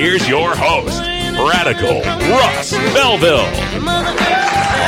[0.00, 0.98] here's your host,
[1.36, 2.00] Radical
[2.32, 3.44] Russ Belville.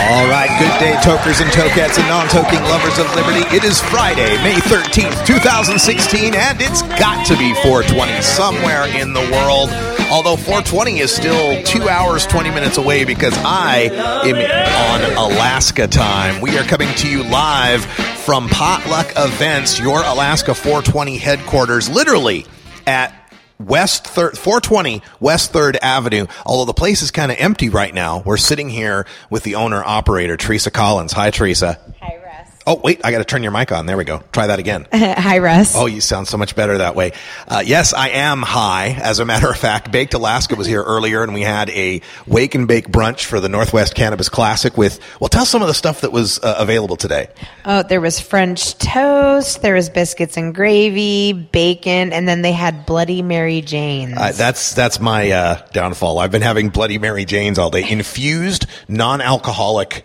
[0.09, 3.45] All right, good day, tokers and tokettes and non-toking lovers of liberty.
[3.55, 9.20] It is Friday, May 13th, 2016, and it's got to be 420 somewhere in the
[9.20, 9.69] world.
[10.11, 13.91] Although 420 is still two hours, 20 minutes away because I
[14.25, 16.41] am on Alaska time.
[16.41, 22.47] We are coming to you live from Potluck Events, your Alaska 420 headquarters, literally
[22.87, 23.22] at
[23.66, 26.27] West Third, 420 West Third Avenue.
[26.47, 29.83] Although the place is kind of empty right now, we're sitting here with the owner
[29.84, 31.12] operator Teresa Collins.
[31.12, 31.78] Hi, Teresa.
[32.00, 32.22] Hi.
[32.67, 33.87] Oh, wait, I got to turn your mic on.
[33.87, 34.23] There we go.
[34.31, 34.87] Try that again.
[34.93, 35.75] Hi, Russ.
[35.75, 37.13] Oh, you sound so much better that way.
[37.49, 38.97] Uh, yes, I am high.
[39.03, 42.55] As a matter of fact, Baked Alaska was here earlier, and we had a wake
[42.55, 44.77] and bake brunch for the Northwest Cannabis Classic.
[44.77, 47.29] With well, tell some of the stuff that was uh, available today.
[47.65, 52.87] Oh, there was French toast, there was biscuits and gravy, bacon, and then they had
[52.87, 54.17] Bloody Mary Janes.
[54.17, 56.21] Uh, that's that's my uh, downfall.
[56.21, 60.05] I've been having Bloody Mary Janes all day, infused, non-alcoholic.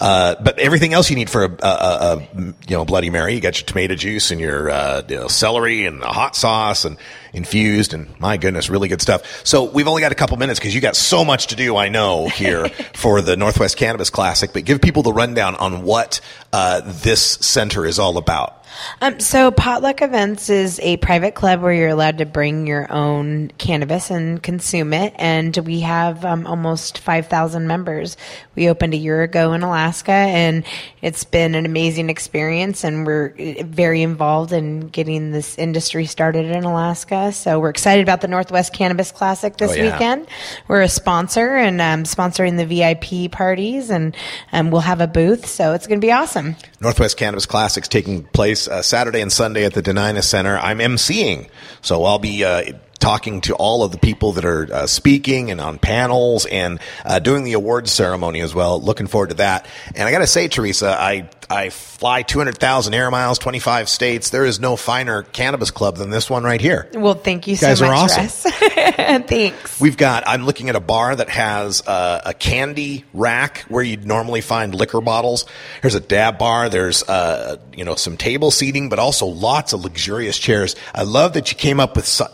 [0.00, 3.40] Uh, but everything else you need for a, a, a, you know Bloody Mary, you
[3.40, 6.98] got your tomato juice and your uh, you know, celery and hot sauce and
[7.36, 9.44] infused and my goodness, really good stuff.
[9.44, 11.76] So we've only got a couple minutes because you got so much to do.
[11.76, 16.20] I know here for the Northwest Cannabis Classic, but give people the rundown on what
[16.52, 18.64] uh, this center is all about.
[19.00, 23.48] Um, so Potluck Events is a private club where you're allowed to bring your own
[23.58, 25.14] cannabis and consume it.
[25.16, 28.16] And we have um, almost 5,000 members.
[28.54, 30.64] We opened a year ago in Alaska and
[31.02, 32.84] it's been an amazing experience.
[32.84, 37.25] And we're uh, very involved in getting this industry started in Alaska.
[37.30, 39.92] So we're excited about the Northwest Cannabis Classic this Oh, yeah.
[39.92, 40.26] weekend.
[40.68, 44.16] We're a sponsor and um, sponsoring the VIP parties and
[44.52, 45.46] um, we'll have a booth.
[45.46, 46.56] So it's going to be awesome.
[46.80, 50.58] Northwest Cannabis Classics taking place uh, Saturday and Sunday at the Dena'ina Center.
[50.58, 51.48] I'm emceeing,
[51.82, 55.60] so I'll be uh, talking to all of the people that are uh, speaking and
[55.60, 58.80] on panels and uh, doing the awards ceremony as well.
[58.80, 59.66] Looking forward to that.
[59.94, 64.30] And I got to say, Teresa, I I fly 200,000 air miles, 25 states.
[64.30, 66.88] There is no finer cannabis club than this one right here.
[66.92, 68.50] Well, thank you so guys are much, awesome.
[69.26, 69.80] Thanks.
[69.80, 74.06] We've got, I'm looking at a bar that has uh, a candy rack where you'd
[74.06, 75.46] normally find liquor bottles.
[75.82, 76.68] There's a dab bar.
[76.68, 80.74] There's, uh, you know, some table seating, but also lots of luxurious chairs.
[80.94, 82.30] I love that you came up with so-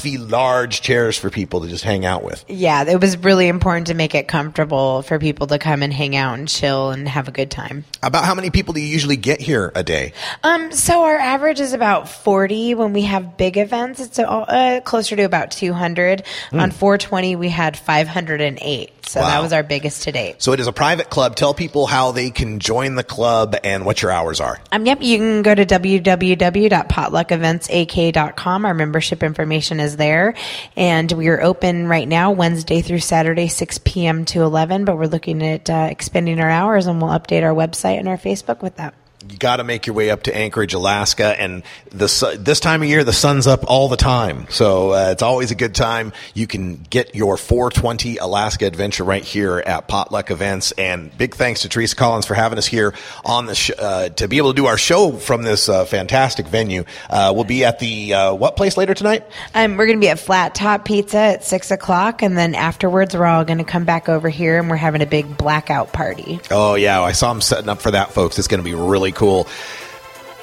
[0.00, 2.44] comfy, large chairs for people to just hang out with.
[2.48, 6.16] Yeah, it was really important to make it comfortable for people to come and hang
[6.16, 7.84] out and chill and have a good time.
[8.02, 10.12] About how many people do you usually get here a day?
[10.42, 14.00] Um, so our average is about 40 when we have big events.
[14.00, 16.22] It's uh, closer to about 200.
[16.52, 18.92] On 420, we had 508.
[19.06, 19.26] So Wow.
[19.28, 20.40] that was our biggest to date.
[20.40, 21.34] So it is a private club.
[21.34, 24.60] Tell people how they can join the club and what your hours are.
[24.70, 28.64] Um, yep, you can go to www.potluckeventsak.com.
[28.64, 30.34] Our membership information is there.
[30.76, 34.24] And we are open right now, Wednesday through Saturday, 6 p.m.
[34.26, 34.84] to 11.
[34.84, 38.18] But we're looking at uh, expanding our hours and we'll update our website and our
[38.18, 38.94] Facebook with that.
[39.28, 42.88] You got to make your way up to Anchorage, Alaska, and the this time of
[42.88, 46.12] year the sun's up all the time, so uh, it's always a good time.
[46.34, 51.62] You can get your 420 Alaska adventure right here at Potluck Events, and big thanks
[51.62, 52.94] to Teresa Collins for having us here
[53.24, 56.46] on the sh- uh, to be able to do our show from this uh, fantastic
[56.46, 56.84] venue.
[57.08, 59.24] Uh, we'll be at the uh, what place later tonight?
[59.54, 62.22] Um, we're going to be at Flat Top Pizza at 6 o'clock.
[62.22, 65.06] And then afterwards, we're all going to come back over here and we're having a
[65.06, 66.40] big blackout party.
[66.50, 68.38] Oh yeah, I saw them setting up for that, folks.
[68.38, 69.48] It's going to be really cool.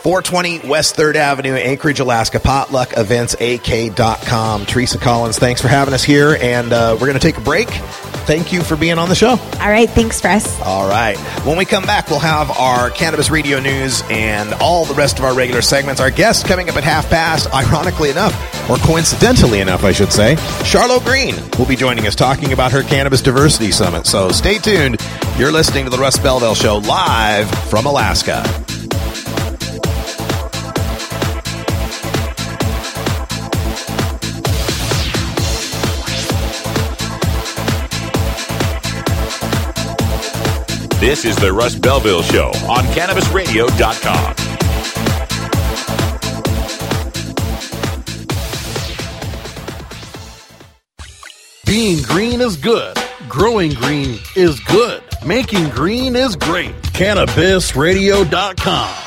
[0.08, 2.40] 420 West 3rd Avenue, Anchorage, Alaska.
[2.40, 4.66] PotluckEventsAK.com.
[4.66, 7.68] Teresa Collins, thanks for having us here, and uh, we're going to take a break.
[7.68, 9.32] Thank you for being on the show.
[9.32, 9.90] All right.
[9.90, 10.62] Thanks, Russ.
[10.62, 11.18] All right.
[11.46, 15.26] When we come back, we'll have our cannabis radio news and all the rest of
[15.26, 16.00] our regular segments.
[16.00, 18.34] Our guest coming up at half past, ironically enough,
[18.70, 22.82] or coincidentally enough, I should say, Charlotte Green will be joining us talking about her
[22.82, 24.06] Cannabis Diversity Summit.
[24.06, 25.06] So stay tuned.
[25.38, 28.42] You're listening to the Russ Belville Show live from Alaska.
[41.00, 44.34] This is the Russ Belville Show on CannabisRadio.com.
[51.68, 52.98] Being green is good.
[53.30, 55.04] Growing green is good.
[55.24, 56.74] Making green is great.
[56.82, 59.07] CannabisRadio.com.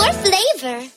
[0.00, 0.88] more flavor.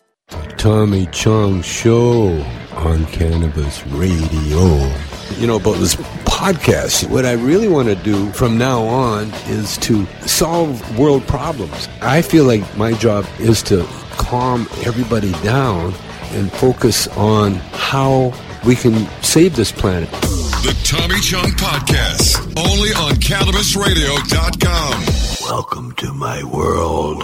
[0.58, 2.42] Tommy Chong Show
[2.76, 4.92] on Cannabis Radio.
[5.38, 5.96] You know, about this
[6.26, 11.90] podcast, what I really want to do from now on is to solve world problems.
[12.02, 15.94] I feel like my job is to calm everybody down
[16.32, 18.34] and focus on how
[18.66, 20.10] we can save this planet.
[20.12, 25.06] The Tommy Chong Podcast, only on CannabisRadio.com.
[25.50, 27.24] Welcome to my world.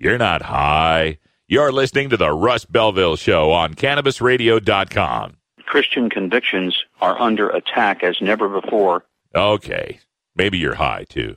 [0.00, 1.18] You're not high.
[1.48, 5.36] You're listening to the Russ Belville Show on CannabisRadio.com.
[5.66, 9.04] Christian convictions are under attack as never before.
[9.34, 9.98] Okay,
[10.36, 11.36] maybe you're high too.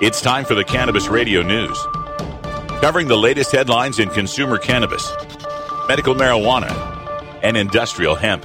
[0.00, 1.76] It's time for the Cannabis Radio News,
[2.80, 5.12] covering the latest headlines in consumer cannabis,
[5.88, 6.70] medical marijuana,
[7.42, 8.44] and industrial hemp.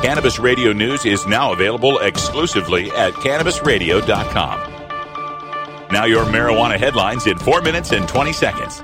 [0.00, 4.72] Cannabis Radio News is now available exclusively at cannabisradio.com.
[5.92, 8.82] Now, your marijuana headlines in 4 minutes and 20 seconds.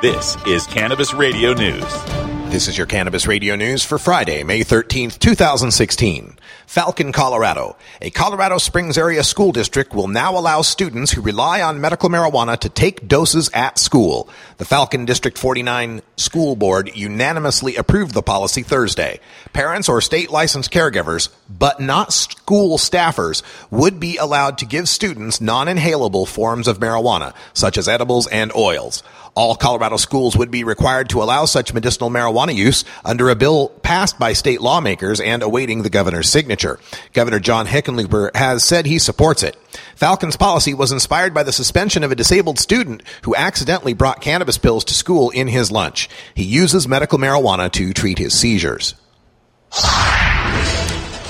[0.00, 2.35] This is Cannabis Radio News.
[2.56, 6.38] This is your Cannabis Radio News for Friday, May 13th, 2016.
[6.66, 7.76] Falcon, Colorado.
[8.00, 12.58] A Colorado Springs area school district will now allow students who rely on medical marijuana
[12.60, 14.26] to take doses at school.
[14.56, 19.20] The Falcon District 49 School Board unanimously approved the policy Thursday.
[19.52, 25.42] Parents or state licensed caregivers, but not school staffers, would be allowed to give students
[25.42, 29.02] non-inhalable forms of marijuana, such as edibles and oils.
[29.36, 33.68] All Colorado schools would be required to allow such medicinal marijuana use under a bill
[33.68, 36.80] passed by state lawmakers and awaiting the governor's signature.
[37.12, 39.54] Governor John Hickenlooper has said he supports it.
[39.94, 44.56] Falcon's policy was inspired by the suspension of a disabled student who accidentally brought cannabis
[44.56, 46.08] pills to school in his lunch.
[46.34, 48.94] He uses medical marijuana to treat his seizures.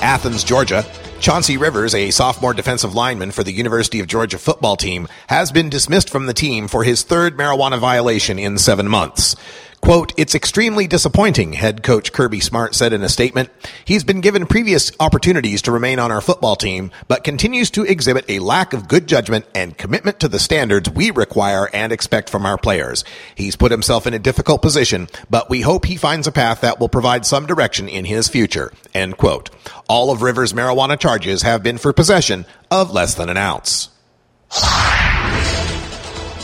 [0.01, 0.85] Athens, Georgia.
[1.19, 5.69] Chauncey Rivers, a sophomore defensive lineman for the University of Georgia football team, has been
[5.69, 9.35] dismissed from the team for his third marijuana violation in seven months.
[9.81, 13.49] Quote, it's extremely disappointing, head coach Kirby Smart said in a statement.
[13.85, 18.25] He's been given previous opportunities to remain on our football team, but continues to exhibit
[18.27, 22.45] a lack of good judgment and commitment to the standards we require and expect from
[22.45, 23.05] our players.
[23.35, 26.79] He's put himself in a difficult position, but we hope he finds a path that
[26.79, 28.73] will provide some direction in his future.
[28.93, 29.51] End quote.
[29.87, 33.89] All of Rivers' marijuana charges have been for possession of less than an ounce.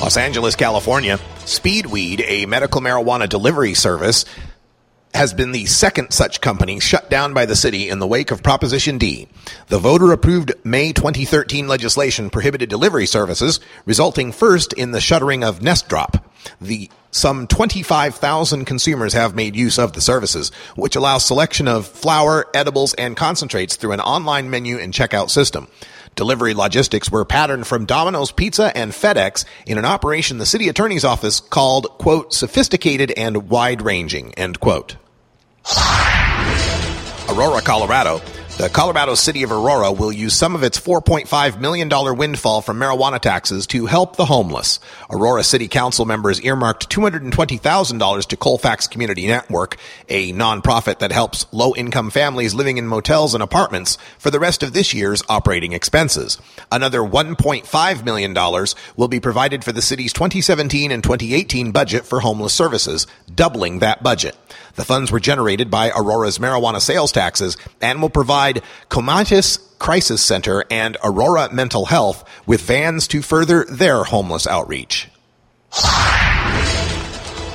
[0.04, 4.26] Los Angeles, California, Speedweed, a medical marijuana delivery service,
[5.14, 8.44] has been the second such company shut down by the city in the wake of
[8.44, 9.30] Proposition D.
[9.70, 15.62] The voter approved May 2013 legislation prohibited delivery services, resulting first in the shuttering of
[15.62, 16.30] Nest Drop.
[16.60, 22.48] The some 25,000 consumers have made use of the services, which allows selection of flour,
[22.54, 25.70] edibles, and concentrates through an online menu and checkout system.
[26.16, 31.06] Delivery logistics were patterned from Domino's Pizza and FedEx in an operation the city attorney's
[31.06, 34.98] office called, quote, sophisticated and wide ranging, end quote.
[37.30, 38.22] Aurora, Colorado.
[38.56, 43.20] The Colorado city of Aurora will use some of its $4.5 million windfall from marijuana
[43.20, 44.80] taxes to help the homeless.
[45.10, 51.74] Aurora City Council members earmarked $220,000 to Colfax Community Network, a nonprofit that helps low
[51.74, 56.38] income families living in motels and apartments for the rest of this year's operating expenses.
[56.72, 62.54] Another $1.5 million will be provided for the city's 2017 and 2018 budget for homeless
[62.54, 64.38] services, doubling that budget.
[64.76, 70.64] The funds were generated by Aurora's marijuana sales taxes and will provide Comitis Crisis Center
[70.72, 75.10] and Aurora Mental Health with vans to further their homeless outreach.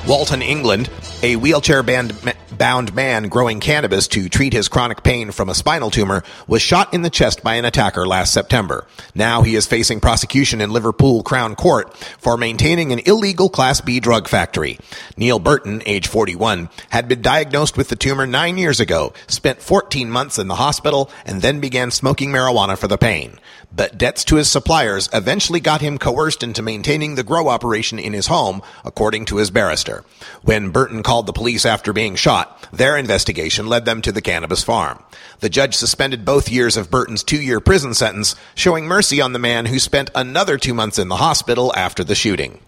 [0.07, 0.89] Walton, England,
[1.21, 6.23] a wheelchair bound man growing cannabis to treat his chronic pain from a spinal tumor
[6.47, 8.87] was shot in the chest by an attacker last September.
[9.13, 13.99] Now he is facing prosecution in Liverpool Crown Court for maintaining an illegal Class B
[13.99, 14.79] drug factory.
[15.17, 20.09] Neil Burton, age 41, had been diagnosed with the tumor nine years ago, spent 14
[20.09, 23.39] months in the hospital, and then began smoking marijuana for the pain
[23.71, 28.13] but debts to his suppliers eventually got him coerced into maintaining the grow operation in
[28.13, 30.03] his home, according to his barrister.
[30.41, 34.63] When Burton called the police after being shot, their investigation led them to the cannabis
[34.63, 35.03] farm.
[35.39, 39.39] The judge suspended both years of Burton's two year prison sentence, showing mercy on the
[39.39, 42.59] man who spent another two months in the hospital after the shooting.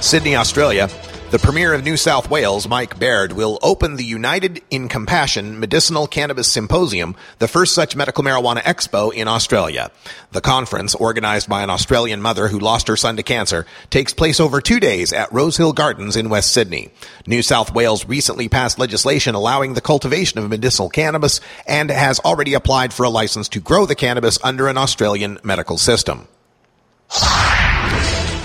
[0.00, 0.88] Sydney, Australia,
[1.30, 6.08] the Premier of New South Wales, Mike Baird, will open the United in Compassion Medicinal
[6.08, 9.92] Cannabis Symposium, the first such medical marijuana expo in Australia.
[10.32, 14.40] The conference, organized by an Australian mother who lost her son to cancer, takes place
[14.40, 16.90] over two days at Rosehill Gardens in West Sydney.
[17.28, 22.54] New South Wales recently passed legislation allowing the cultivation of medicinal cannabis and has already
[22.54, 26.26] applied for a license to grow the cannabis under an Australian medical system.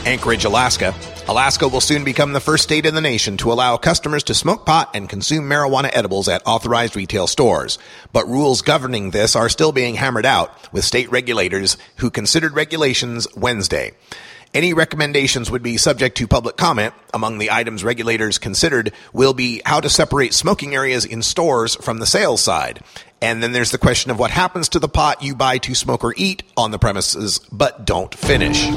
[0.05, 0.93] Anchorage, Alaska.
[1.27, 4.63] Alaska will soon become the first state in the nation to allow customers to smoke
[4.63, 7.79] pot and consume marijuana edibles at authorized retail stores.
[8.13, 13.27] But rules governing this are still being hammered out with state regulators who considered regulations
[13.35, 13.93] Wednesday.
[14.53, 16.93] Any recommendations would be subject to public comment.
[17.11, 21.97] Among the items regulators considered will be how to separate smoking areas in stores from
[21.97, 22.79] the sales side.
[23.23, 26.03] And then there's the question of what happens to the pot you buy to smoke
[26.03, 28.69] or eat on the premises but don't finish.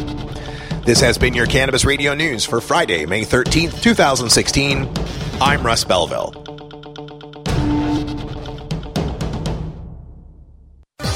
[0.89, 4.89] This has been your Cannabis Radio News for Friday, May 13th, 2016.
[5.39, 6.33] I'm Russ Belville.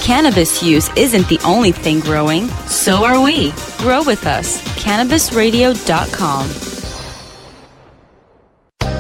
[0.02, 3.54] Cannabis use isn't the only thing growing, so are we.
[3.78, 4.60] Grow with us.
[4.84, 6.48] CannabisRadio.com.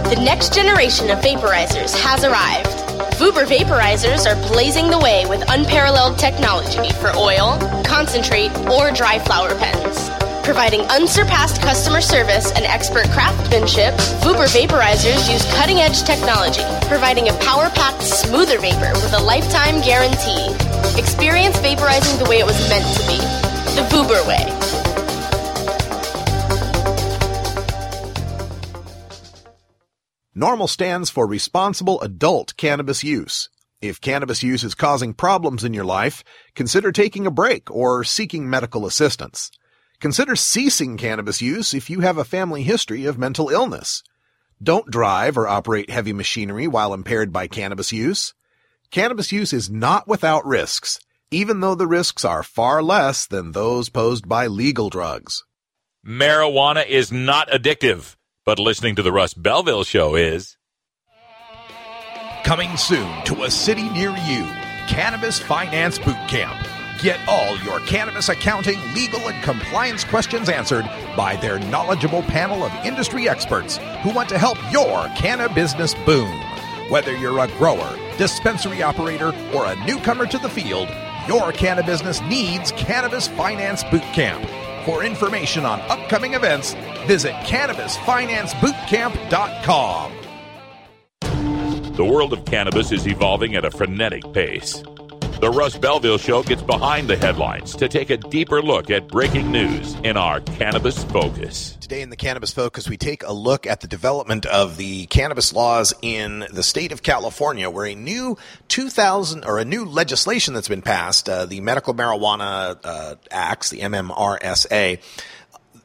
[0.08, 2.78] The next generation of vaporizers has arrived.
[3.18, 9.54] Vuber vaporizers are blazing the way with unparalleled technology for oil, concentrate, or dry flower
[9.56, 10.21] pens.
[10.44, 17.32] Providing unsurpassed customer service and expert craftsmanship, Vuber vaporizers use cutting edge technology, providing a
[17.34, 20.48] power packed, smoother vapor with a lifetime guarantee.
[20.98, 23.18] Experience vaporizing the way it was meant to be
[23.76, 24.44] the Vuber way.
[30.34, 33.48] NORML stands for responsible adult cannabis use.
[33.80, 36.24] If cannabis use is causing problems in your life,
[36.56, 39.52] consider taking a break or seeking medical assistance.
[40.02, 44.02] Consider ceasing cannabis use if you have a family history of mental illness.
[44.60, 48.34] Don't drive or operate heavy machinery while impaired by cannabis use.
[48.90, 50.98] Cannabis use is not without risks,
[51.30, 55.44] even though the risks are far less than those posed by legal drugs.
[56.04, 60.56] Marijuana is not addictive, but listening to the Russ Belville show is.
[62.42, 64.42] Coming soon to a city near you,
[64.88, 66.81] Cannabis Finance Boot Camp.
[67.02, 70.84] Get all your cannabis accounting, legal, and compliance questions answered
[71.16, 76.30] by their knowledgeable panel of industry experts who want to help your cannabis business boom.
[76.90, 80.88] Whether you're a grower, dispensary operator, or a newcomer to the field,
[81.26, 84.44] your cannabis business needs Cannabis Finance Boot Camp.
[84.84, 86.74] For information on upcoming events,
[87.08, 90.12] visit cannabisfinancebootcamp.com.
[91.96, 94.84] The world of cannabis is evolving at a frenetic pace.
[95.42, 99.50] The Russ Belville Show gets behind the headlines to take a deeper look at breaking
[99.50, 101.76] news in our Cannabis Focus.
[101.80, 105.52] Today in the Cannabis Focus, we take a look at the development of the cannabis
[105.52, 110.68] laws in the state of California, where a new 2000 or a new legislation that's
[110.68, 115.00] been passed, uh, the Medical Marijuana uh, Acts, the MMRSA,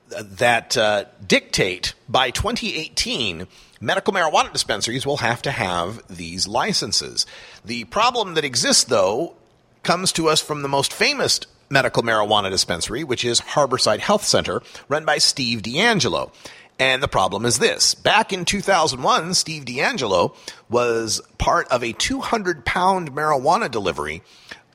[0.10, 3.48] that uh, dictate by 2018
[3.82, 7.26] medical marijuana dispensaries will have to have these licenses.
[7.66, 9.36] The problem that exists, though,
[9.84, 14.62] comes to us from the most famous medical marijuana dispensary, which is Harborside Health Center,
[14.88, 16.32] run by Steve DeAngelo.
[16.80, 17.96] And the problem is this.
[17.96, 20.36] Back in 2001, Steve DeAngelo
[20.70, 24.22] was part of a 200 pound marijuana delivery,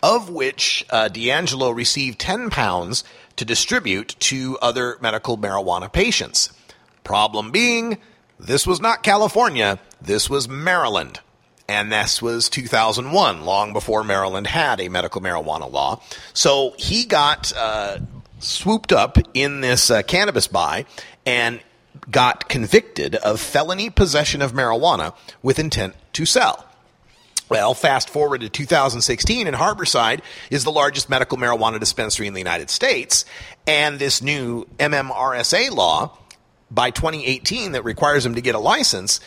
[0.02, 3.04] of which uh, DeAngelo received 10 pounds
[3.36, 6.52] to distribute to other medical marijuana patients.
[7.04, 7.98] Problem being,
[8.38, 11.20] this was not California, this was Maryland
[11.68, 16.00] and this was 2001, long before Maryland had a medical marijuana law.
[16.34, 17.98] So he got uh,
[18.38, 20.86] swooped up in this uh, cannabis buy
[21.24, 21.60] and
[22.10, 26.66] got convicted of felony possession of marijuana with intent to sell.
[27.48, 32.40] Well, fast forward to 2016, and Harborside is the largest medical marijuana dispensary in the
[32.40, 33.26] United States.
[33.66, 36.16] And this new MMRSA law
[36.70, 39.20] by 2018 that requires them to get a license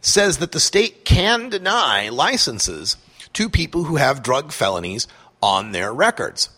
[0.00, 2.96] says that the state can deny licenses
[3.32, 5.06] to people who have drug felonies
[5.42, 6.50] on their records.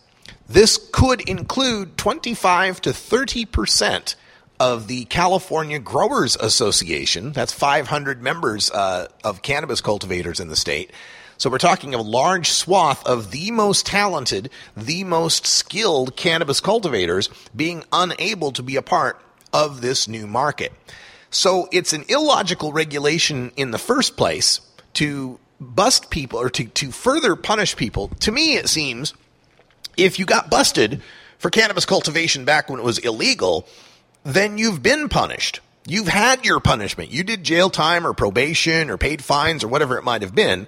[0.47, 4.15] This could include 25 to 30 percent
[4.61, 7.31] of the California Growers Association.
[7.31, 10.91] That's 500 members uh, of cannabis cultivators in the state.
[11.39, 17.31] So we're talking a large swath of the most talented, the most skilled cannabis cultivators
[17.55, 19.19] being unable to be a part
[19.51, 20.71] of this new market.
[21.31, 24.59] So it's an illogical regulation in the first place
[24.95, 28.09] to bust people or to, to further punish people.
[28.19, 29.13] To me, it seems
[29.95, 31.01] if you got busted
[31.37, 33.67] for cannabis cultivation back when it was illegal,
[34.23, 35.61] then you've been punished.
[35.87, 37.11] You've had your punishment.
[37.11, 40.67] You did jail time or probation or paid fines or whatever it might have been.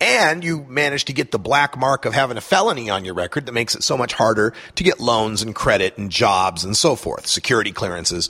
[0.00, 3.46] And you managed to get the black mark of having a felony on your record
[3.46, 6.96] that makes it so much harder to get loans and credit and jobs and so
[6.96, 8.28] forth, security clearances.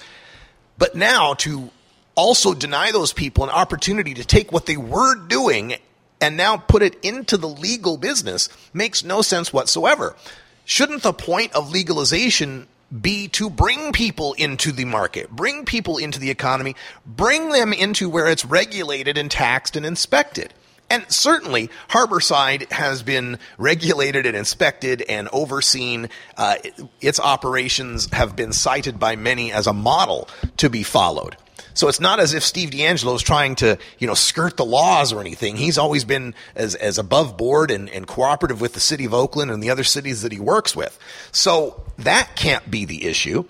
[0.80, 1.70] But now to
[2.16, 5.76] also deny those people an opportunity to take what they were doing
[6.22, 10.16] and now put it into the legal business makes no sense whatsoever.
[10.64, 12.66] Shouldn't the point of legalization
[12.98, 16.74] be to bring people into the market, bring people into the economy,
[17.06, 20.54] bring them into where it's regulated and taxed and inspected.
[20.90, 26.08] And certainly, Harborside has been regulated and inspected and overseen.
[26.36, 26.56] Uh,
[27.00, 31.36] its operations have been cited by many as a model to be followed.
[31.74, 35.12] So it's not as if Steve DeAngelo is trying to, you know, skirt the laws
[35.12, 35.56] or anything.
[35.56, 39.50] He's always been as, as above board and, and cooperative with the city of Oakland
[39.52, 40.98] and the other cities that he works with.
[41.30, 43.44] So that can't be the issue.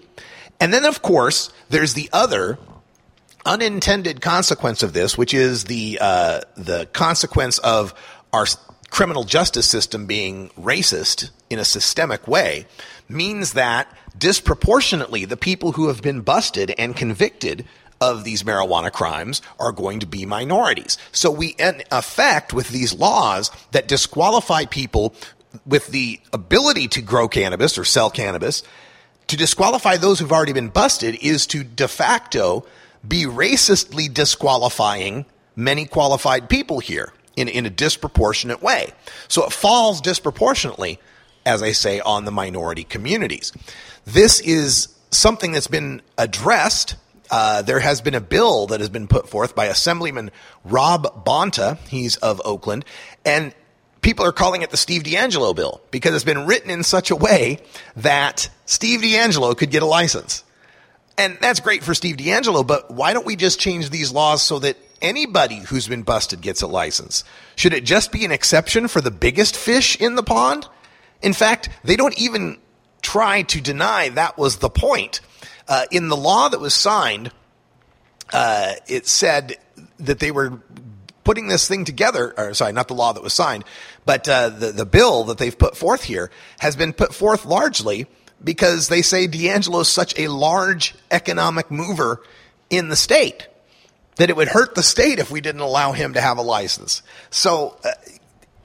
[0.60, 2.58] And then, of course, there's the other
[3.44, 7.94] unintended consequence of this, which is the uh, the consequence of
[8.32, 8.46] our
[8.90, 12.66] criminal justice system being racist in a systemic way,
[13.08, 17.64] means that disproportionately the people who have been busted and convicted
[18.00, 20.96] of these marijuana crimes are going to be minorities.
[21.12, 25.14] So we, in effect, with these laws that disqualify people
[25.66, 28.62] with the ability to grow cannabis or sell cannabis,
[29.26, 32.64] to disqualify those who've already been busted is to de facto
[33.06, 38.92] be racistly disqualifying many qualified people here in, in a disproportionate way.
[39.28, 40.98] So it falls disproportionately,
[41.46, 43.52] as I say, on the minority communities.
[44.04, 46.96] This is something that's been addressed
[47.30, 50.30] uh, there has been a bill that has been put forth by Assemblyman
[50.64, 51.78] Rob Bonta.
[51.88, 52.84] He's of Oakland.
[53.24, 53.54] And
[54.02, 57.16] people are calling it the Steve DeAngelo bill because it's been written in such a
[57.16, 57.58] way
[57.96, 60.42] that Steve DeAngelo could get a license.
[61.18, 64.58] And that's great for Steve DeAngelo, but why don't we just change these laws so
[64.60, 67.24] that anybody who's been busted gets a license?
[67.56, 70.66] Should it just be an exception for the biggest fish in the pond?
[71.22, 72.58] In fact, they don't even
[73.02, 75.20] try to deny that was the point.
[75.68, 77.30] Uh, in the law that was signed,
[78.32, 79.56] uh, it said
[79.98, 80.60] that they were
[81.24, 83.64] putting this thing together, or sorry, not the law that was signed,
[84.04, 88.06] but uh, the, the bill that they've put forth here has been put forth largely
[88.42, 92.22] because they say DeAngelo is such a large economic mover
[92.68, 93.48] in the state
[94.16, 97.02] that it would hurt the state if we didn't allow him to have a license.
[97.30, 97.90] So uh,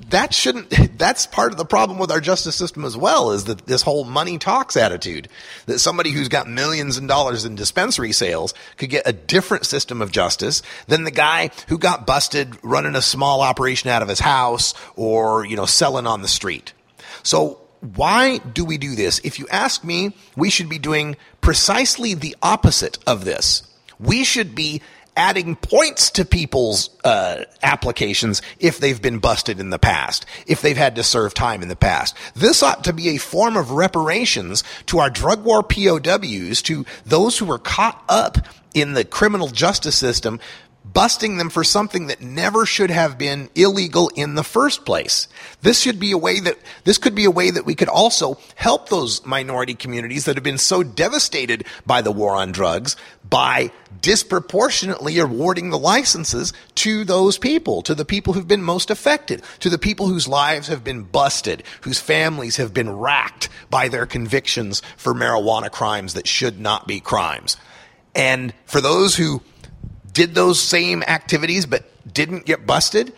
[0.09, 3.65] that shouldn't that's part of the problem with our justice system as well is that
[3.65, 5.29] this whole money talks attitude
[5.65, 10.01] that somebody who's got millions of dollars in dispensary sales could get a different system
[10.01, 14.19] of justice than the guy who got busted running a small operation out of his
[14.19, 16.73] house or you know selling on the street
[17.23, 17.59] so
[17.95, 22.35] why do we do this if you ask me we should be doing precisely the
[22.41, 23.63] opposite of this
[23.99, 24.81] we should be
[25.17, 30.77] adding points to people's uh, applications if they've been busted in the past, if they've
[30.77, 32.15] had to serve time in the past.
[32.35, 37.37] This ought to be a form of reparations to our drug war POWs, to those
[37.37, 38.37] who were caught up
[38.73, 40.39] in the criminal justice system
[40.93, 45.27] busting them for something that never should have been illegal in the first place.
[45.61, 48.37] This should be a way that, this could be a way that we could also
[48.55, 52.95] help those minority communities that have been so devastated by the war on drugs
[53.27, 53.71] by
[54.01, 59.69] disproportionately awarding the licenses to those people, to the people who've been most affected, to
[59.69, 64.81] the people whose lives have been busted, whose families have been racked by their convictions
[64.97, 67.57] for marijuana crimes that should not be crimes.
[68.13, 69.41] And for those who
[70.15, 73.13] did those same activities but didn't get busted?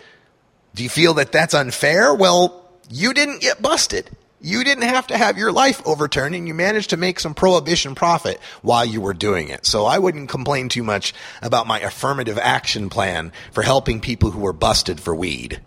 [0.75, 2.13] Do you feel that that's unfair?
[2.13, 4.10] Well, you didn't get busted.
[4.41, 7.95] You didn't have to have your life overturned and you managed to make some prohibition
[7.95, 9.65] profit while you were doing it.
[9.65, 14.39] So I wouldn't complain too much about my affirmative action plan for helping people who
[14.39, 15.62] were busted for weed.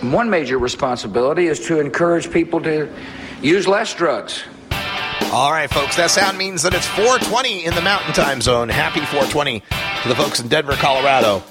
[0.00, 2.92] One major responsibility is to encourage people to
[3.42, 4.44] use less drugs.
[5.34, 8.70] All right, folks, that sound means that it's 420 in the Mountain Time Zone.
[8.70, 11.42] Happy 420 to the folks in Denver, Colorado.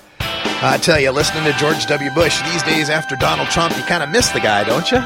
[0.64, 2.08] I tell you, listening to George W.
[2.16, 5.04] Bush these days after Donald Trump, you kind of miss the guy, don't you?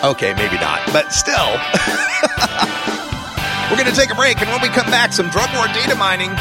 [0.00, 1.36] Okay, maybe not, but still.
[3.68, 5.92] We're going to take a break, and when we come back, some drug war data
[5.92, 6.32] mining.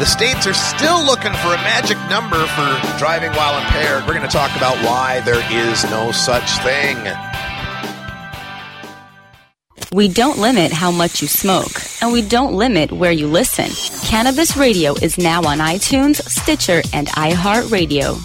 [0.00, 4.08] The states are still looking for a magic number for driving while impaired.
[4.08, 6.96] We're going to talk about why there is no such thing.
[9.96, 13.70] We don't limit how much you smoke, and we don't limit where you listen.
[14.06, 18.22] Cannabis Radio is now on iTunes, Stitcher, and iHeartRadio.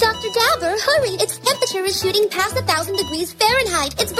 [0.00, 0.28] Dr.
[0.34, 1.10] Dabber, hurry!
[1.22, 3.94] Its temperature is shooting past a thousand degrees Fahrenheit.
[4.02, 4.19] It's.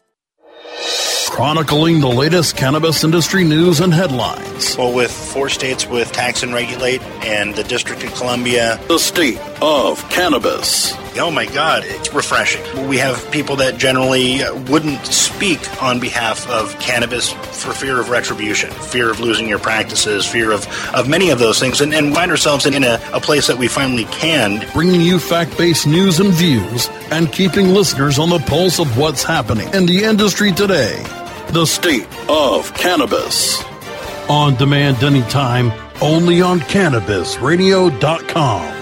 [1.31, 4.77] Chronicling the latest cannabis industry news and headlines.
[4.77, 8.77] Well, with four states with tax and regulate and the District of Columbia.
[8.89, 10.93] The state of cannabis.
[11.17, 12.89] Oh my God, it's refreshing.
[12.89, 18.69] We have people that generally wouldn't speak on behalf of cannabis for fear of retribution,
[18.69, 22.29] fear of losing your practices, fear of, of many of those things, and, and find
[22.29, 24.67] ourselves in, in a, a place that we finally can.
[24.73, 29.23] Bringing you fact based news and views and keeping listeners on the pulse of what's
[29.23, 31.01] happening in the industry today.
[31.51, 33.61] The state of cannabis.
[34.29, 38.77] On demand anytime, only on CannabisRadio.com.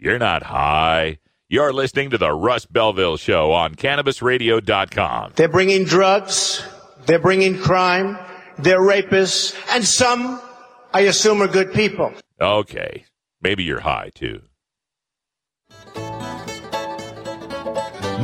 [0.00, 1.18] You're not high.
[1.48, 5.34] You're listening to the Russ Belville Show on CannabisRadio.com.
[5.36, 6.60] They're bringing drugs.
[7.06, 8.18] They're bringing crime.
[8.58, 9.54] They're rapists.
[9.72, 10.40] And some,
[10.92, 12.12] I assume, are good people.
[12.40, 13.04] Okay.
[13.40, 14.40] Maybe you're high too.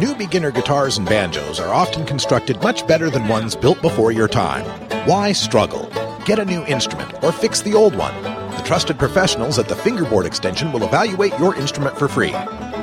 [0.04, 4.28] New beginner guitars and banjos are often constructed much better than ones built before your
[4.28, 4.66] time.
[5.08, 5.90] Why struggle?
[6.26, 8.22] Get a new instrument or fix the old one.
[8.22, 12.34] The trusted professionals at the Fingerboard Extension will evaluate your instrument for free.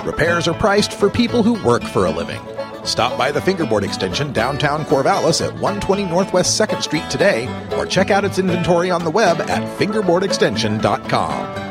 [0.03, 2.41] Repairs are priced for people who work for a living.
[2.85, 8.09] Stop by the Fingerboard Extension downtown Corvallis at 120 Northwest 2nd Street today or check
[8.09, 11.70] out its inventory on the web at fingerboardextension.com.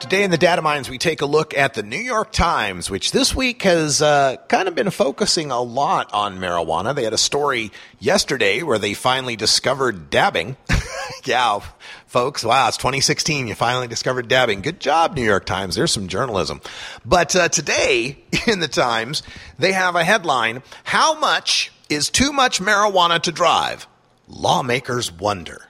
[0.00, 3.12] Today in the data mines, we take a look at the New York Times, which
[3.12, 6.94] this week has uh, kind of been focusing a lot on marijuana.
[6.94, 10.58] They had a story yesterday where they finally discovered dabbing.
[11.24, 11.60] yeah,
[12.06, 13.48] folks, wow, it's 2016.
[13.48, 14.60] You finally discovered dabbing.
[14.60, 15.74] Good job, New York Times.
[15.76, 16.60] There's some journalism.
[17.04, 19.22] But uh, today in the Times,
[19.58, 23.86] they have a headline How much is too much marijuana to drive?
[24.28, 25.65] Lawmakers wonder.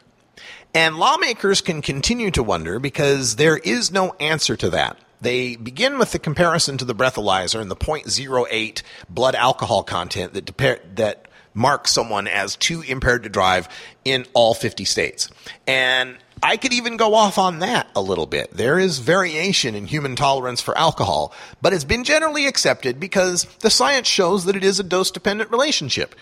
[0.77, 4.99] And lawmakers can continue to wonder because there is no answer to that.
[5.23, 10.97] They begin with the comparison to the breathalyzer and the 0.08 blood alcohol content that,
[10.97, 13.71] that marks someone as too impaired to drive
[14.05, 15.31] in all 50 states.
[15.67, 18.51] And I could even go off on that a little bit.
[18.51, 23.71] There is variation in human tolerance for alcohol, but it's been generally accepted because the
[23.71, 26.15] science shows that it is a dose dependent relationship.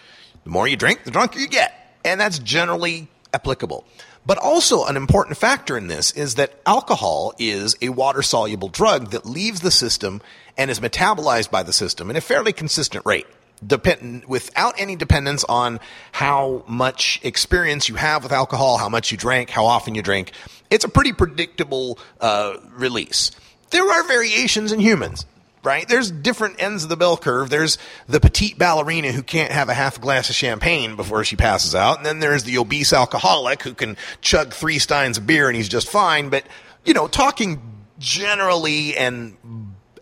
[0.44, 1.98] The more you drink, the drunker you get.
[2.04, 3.84] And that's generally applicable.
[4.26, 9.10] But also, an important factor in this is that alcohol is a water soluble drug
[9.10, 10.22] that leaves the system
[10.56, 13.26] and is metabolized by the system in a fairly consistent rate.
[13.66, 15.78] Depend- without any dependence on
[16.12, 20.32] how much experience you have with alcohol, how much you drank, how often you drink,
[20.70, 23.30] it's a pretty predictable uh, release.
[23.70, 25.26] There are variations in humans
[25.64, 25.88] right?
[25.88, 27.50] There's different ends of the bell curve.
[27.50, 31.74] There's the petite ballerina who can't have a half glass of champagne before she passes
[31.74, 31.96] out.
[31.96, 35.68] And then there's the obese alcoholic who can chug three steins of beer and he's
[35.68, 36.28] just fine.
[36.28, 36.44] But,
[36.84, 37.60] you know, talking
[37.98, 39.36] generally and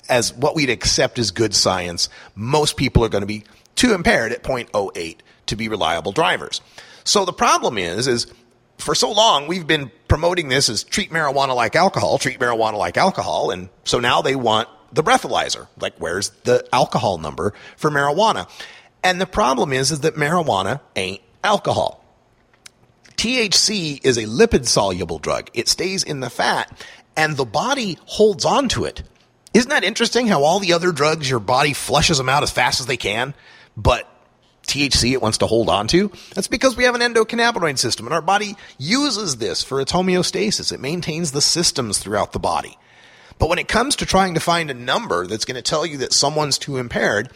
[0.09, 3.45] as what we'd accept as good science, most people are going to be
[3.75, 6.61] too impaired at 0.08 to be reliable drivers.
[7.05, 8.27] So the problem is, is
[8.79, 12.97] for so long, we've been promoting this as treat marijuana like alcohol, treat marijuana like
[12.97, 13.51] alcohol.
[13.51, 15.69] And so now they want the breathalyzer.
[15.81, 18.49] Like, where's the alcohol number for marijuana?
[19.03, 22.05] And the problem is, is that marijuana ain't alcohol.
[23.17, 25.51] THC is a lipid soluble drug.
[25.55, 26.73] It stays in the fat
[27.17, 29.03] and the body holds on to it.
[29.55, 32.81] Isn't that interesting how all the other drugs, your body flushes them out as fast
[32.81, 33.35] as they can,
[33.77, 34.09] but
[34.67, 36.11] THC it wants to hold on to?
[36.35, 40.73] That's because we have an endocannabinoid system and our body uses this for its homeostasis.
[40.73, 42.79] It maintains the systems throughout the body.
[43.43, 45.97] But when it comes to trying to find a number that's going to tell you
[45.97, 47.29] that someone's too impaired,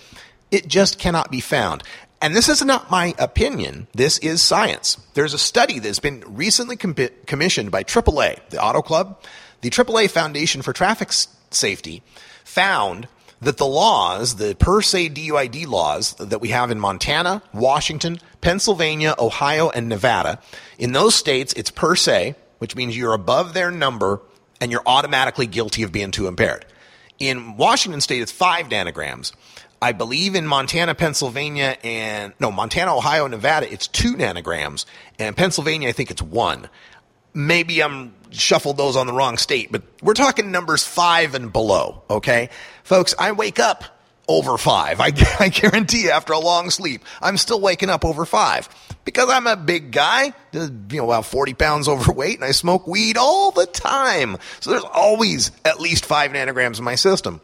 [0.52, 1.82] it just cannot be found.
[2.22, 3.88] And this is not my opinion.
[3.92, 4.98] This is science.
[5.14, 6.94] There's a study that's been recently com-
[7.26, 9.20] commissioned by AAA, the Auto Club.
[9.62, 11.10] The AAA Foundation for Traffic
[11.50, 12.04] Safety
[12.44, 13.08] found
[13.40, 19.16] that the laws, the per se DUID laws that we have in Montana, Washington, Pennsylvania,
[19.18, 20.38] Ohio, and Nevada,
[20.78, 24.20] in those states, it's per se, which means you're above their number
[24.60, 26.64] and you're automatically guilty of being too impaired.
[27.18, 29.32] In Washington state, it's five nanograms.
[29.80, 34.86] I believe in Montana, Pennsylvania, and no, Montana, Ohio, Nevada, it's two nanograms.
[35.18, 36.68] And Pennsylvania, I think it's one.
[37.34, 42.02] Maybe I'm shuffled those on the wrong state, but we're talking numbers five and below.
[42.08, 42.48] Okay.
[42.84, 43.95] Folks, I wake up
[44.28, 45.00] over five.
[45.00, 45.06] I,
[45.40, 48.68] I guarantee after a long sleep, I'm still waking up over five
[49.04, 53.16] because I'm a big guy, you know, about 40 pounds overweight and I smoke weed
[53.16, 54.36] all the time.
[54.60, 57.40] So there's always at least five nanograms in my system.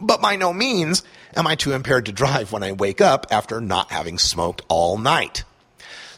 [0.00, 1.04] But by no means
[1.36, 4.98] am I too impaired to drive when I wake up after not having smoked all
[4.98, 5.44] night.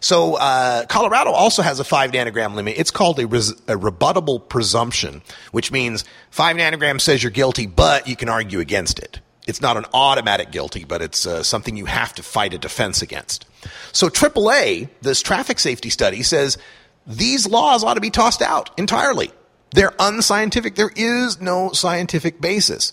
[0.01, 2.79] So uh, Colorado also has a five nanogram limit.
[2.79, 8.07] It's called a, res- a, rebuttable presumption, which means five nanograms says you're guilty, but
[8.07, 9.21] you can argue against it.
[9.47, 13.01] It's not an automatic guilty, but it's uh, something you have to fight a defense
[13.01, 13.47] against.
[13.93, 16.59] So AAA, this traffic safety study, says
[17.07, 19.31] these laws ought to be tossed out entirely.
[19.71, 20.75] They're unscientific.
[20.75, 22.93] There is no scientific basis.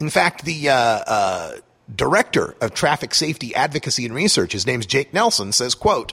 [0.00, 1.52] In fact, the uh, uh,
[1.94, 6.12] director of traffic safety advocacy and research, his name's Jake Nelson, says, quote,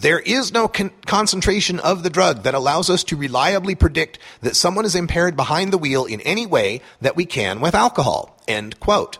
[0.00, 4.56] there is no con- concentration of the drug that allows us to reliably predict that
[4.56, 8.40] someone is impaired behind the wheel in any way that we can with alcohol.
[8.46, 9.18] End quote.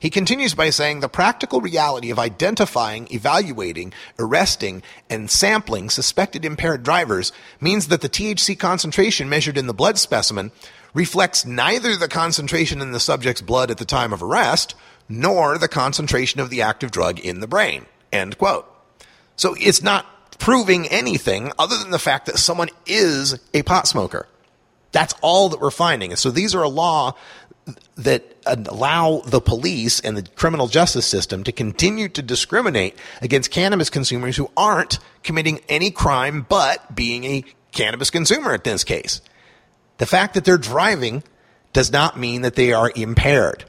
[0.00, 6.82] He continues by saying the practical reality of identifying, evaluating, arresting, and sampling suspected impaired
[6.82, 10.52] drivers means that the THC concentration measured in the blood specimen
[10.92, 14.74] reflects neither the concentration in the subject's blood at the time of arrest
[15.08, 17.86] nor the concentration of the active drug in the brain.
[18.12, 18.73] End quote.
[19.36, 24.26] So it's not proving anything other than the fact that someone is a pot smoker.
[24.92, 26.10] That's all that we're finding.
[26.12, 27.14] And so these are a law
[27.96, 33.88] that allow the police and the criminal justice system to continue to discriminate against cannabis
[33.88, 39.20] consumers who aren't committing any crime but being a cannabis consumer in this case.
[39.98, 41.22] The fact that they're driving
[41.72, 43.64] does not mean that they are impaired.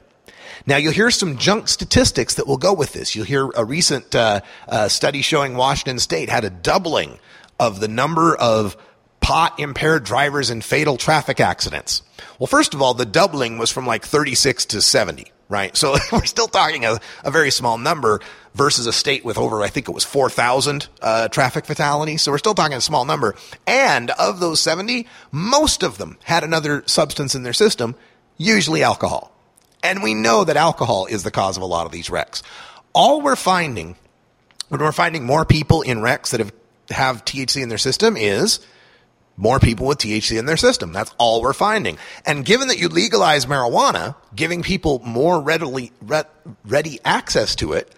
[0.64, 3.14] Now, you'll hear some junk statistics that will go with this.
[3.14, 7.18] You'll hear a recent uh, uh, study showing Washington State had a doubling
[7.58, 8.76] of the number of
[9.20, 12.02] pot impaired drivers in fatal traffic accidents.
[12.38, 15.76] Well, first of all, the doubling was from like 36 to 70, right?
[15.76, 18.20] So we're still talking a, a very small number
[18.54, 22.22] versus a state with over, I think it was 4,000 uh, traffic fatalities.
[22.22, 23.34] So we're still talking a small number.
[23.66, 27.96] And of those 70, most of them had another substance in their system,
[28.38, 29.35] usually alcohol.
[29.86, 32.42] And we know that alcohol is the cause of a lot of these wrecks.
[32.92, 33.96] All we're finding
[34.68, 36.52] when we're finding more people in wrecks that have,
[36.90, 38.58] have THC in their system is
[39.36, 40.92] more people with THC in their system.
[40.92, 41.98] That's all we're finding.
[42.24, 46.24] And given that you legalize marijuana, giving people more readily re-
[46.64, 47.92] ready access to it,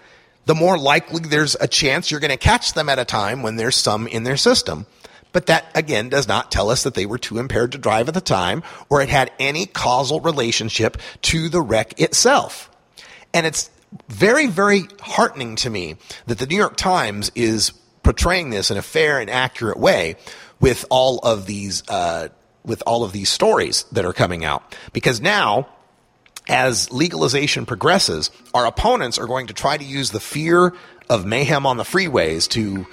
[0.46, 3.56] the more likely there's a chance you're going to catch them at a time when
[3.56, 4.86] there's some in their system.
[5.32, 8.14] But that again does not tell us that they were too impaired to drive at
[8.14, 12.70] the time or it had any causal relationship to the wreck itself.
[13.34, 13.70] And it's
[14.08, 18.82] very, very heartening to me that the New York Times is portraying this in a
[18.82, 20.16] fair and accurate way
[20.60, 22.28] with all of these, uh,
[22.64, 24.76] with all of these stories that are coming out.
[24.92, 25.68] Because now,
[26.48, 30.74] as legalization progresses, our opponents are going to try to use the fear
[31.08, 32.86] of mayhem on the freeways to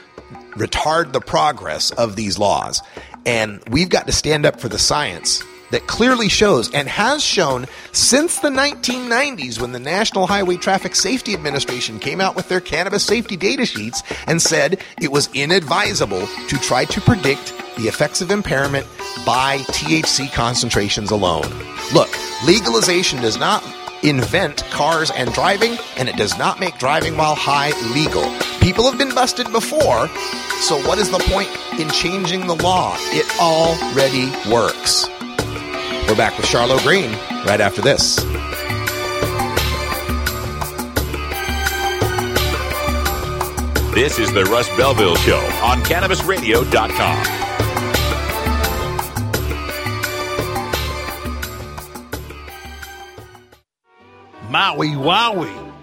[0.51, 2.81] retard the progress of these laws.
[3.25, 7.65] And we've got to stand up for the science that clearly shows and has shown
[7.91, 13.03] since the 1990s when the National Highway Traffic Safety Administration came out with their cannabis
[13.03, 18.31] safety data sheets and said it was inadvisable to try to predict the effects of
[18.31, 18.85] impairment
[19.25, 21.51] by THC concentrations alone.
[21.93, 22.09] Look,
[22.45, 23.63] legalization does not
[24.05, 28.23] invent cars and driving, and it does not make driving while high legal.
[28.59, 30.07] People have been busted before,
[30.61, 32.95] so what is the point in changing the law?
[33.11, 35.09] It already works.
[36.07, 37.11] We're back with Charlotte Green
[37.45, 38.17] right after this.
[43.93, 47.35] This is the Russ Belville Show on CannabisRadio.com.
[54.65, 55.73] Maui Wowie.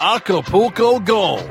[0.00, 1.48] Acapulco Gold.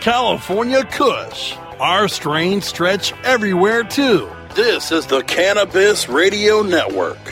[0.00, 1.54] California Kush.
[1.78, 4.30] Our strains stretch everywhere too.
[4.54, 7.22] This is the Cannabis Radio Network.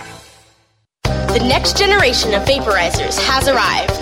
[1.04, 3.92] The next generation of vaporizers has arrived.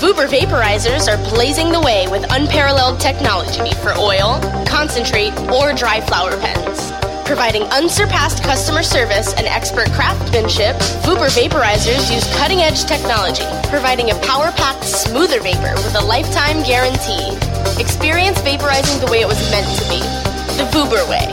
[0.00, 6.36] Vuber vaporizers are blazing the way with unparalleled technology for oil, concentrate, or dry flower
[6.40, 6.97] pens.
[7.28, 14.14] Providing unsurpassed customer service and expert craftsmanship, Vuber vaporizers use cutting edge technology, providing a
[14.20, 17.36] power packed, smoother vapor with a lifetime guarantee.
[17.78, 20.00] Experience vaporizing the way it was meant to be
[20.56, 21.26] the Vuber way.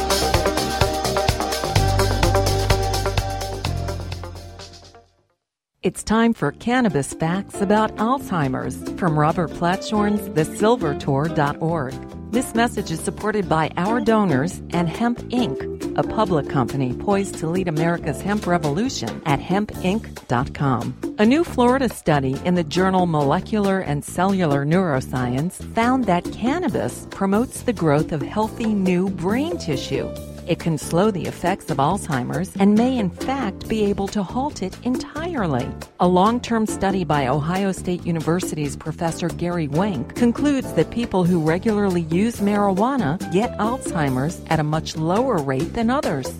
[5.81, 12.14] It's time for cannabis facts about Alzheimer's from Robert Platshorn's thesilvertour.org.
[12.35, 15.57] This message is supported by our donors and Hemp Inc.,
[15.97, 21.15] a public company poised to lead America's hemp revolution at hempinc.com.
[21.17, 27.61] A new Florida study in the journal Molecular and Cellular Neuroscience found that cannabis promotes
[27.61, 30.13] the growth of healthy new brain tissue.
[30.47, 34.61] It can slow the effects of Alzheimer's and may, in fact, be able to halt
[34.61, 35.67] it entirely.
[35.99, 41.41] A long term study by Ohio State University's Professor Gary Wenk concludes that people who
[41.41, 46.31] regularly use marijuana get Alzheimer's at a much lower rate than others.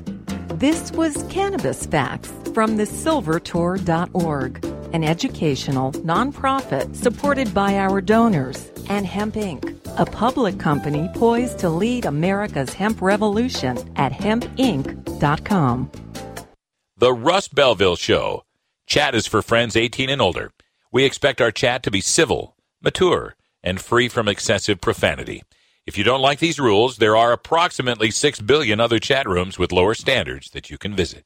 [0.50, 9.06] This was Cannabis Facts from the silvertour.org, an educational nonprofit supported by our donors and
[9.06, 15.92] Hemp Inc., a public company poised to lead America's hemp revolution at hempinc.com.
[16.98, 18.44] The Russ Belville Show.
[18.88, 20.52] Chat is for friends 18 and older.
[20.92, 25.44] We expect our chat to be civil, mature, and free from excessive profanity.
[25.86, 29.72] If you don't like these rules, there are approximately 6 billion other chat rooms with
[29.72, 31.26] lower standards that you can visit.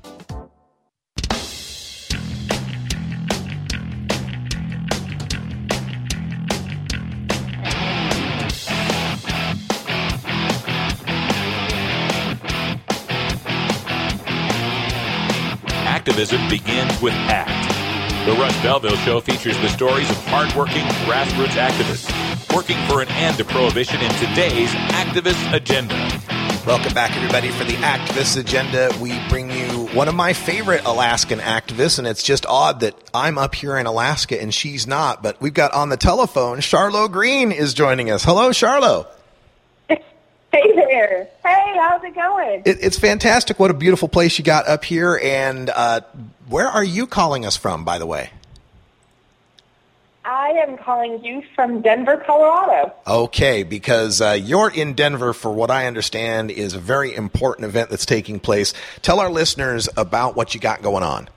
[16.01, 18.25] Activism begins with ACT.
[18.25, 23.37] The Russ Belville Show features the stories of hardworking grassroots activists working for an end
[23.37, 25.93] to prohibition in today's activist agenda.
[26.65, 28.89] Welcome back, everybody, for the Activist Agenda.
[28.99, 33.37] We bring you one of my favorite Alaskan activists, and it's just odd that I'm
[33.37, 35.21] up here in Alaska and she's not.
[35.21, 38.23] But we've got on the telephone, Charlo Greene is joining us.
[38.23, 39.05] Hello, Charlo.
[40.51, 41.29] Hey there.
[41.43, 42.63] Hey, how's it going?
[42.65, 43.57] It, it's fantastic.
[43.59, 45.19] What a beautiful place you got up here.
[45.23, 46.01] And uh,
[46.49, 48.31] where are you calling us from, by the way?
[50.23, 52.93] I am calling you from Denver, Colorado.
[53.07, 57.89] Okay, because uh, you're in Denver for what I understand is a very important event
[57.89, 58.73] that's taking place.
[59.01, 61.27] Tell our listeners about what you got going on.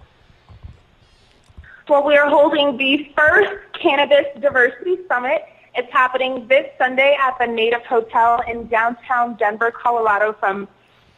[1.89, 5.45] Well, we are holding the first Cannabis Diversity Summit.
[5.77, 10.69] It's happening this Sunday at the Native Hotel in downtown Denver, Colorado from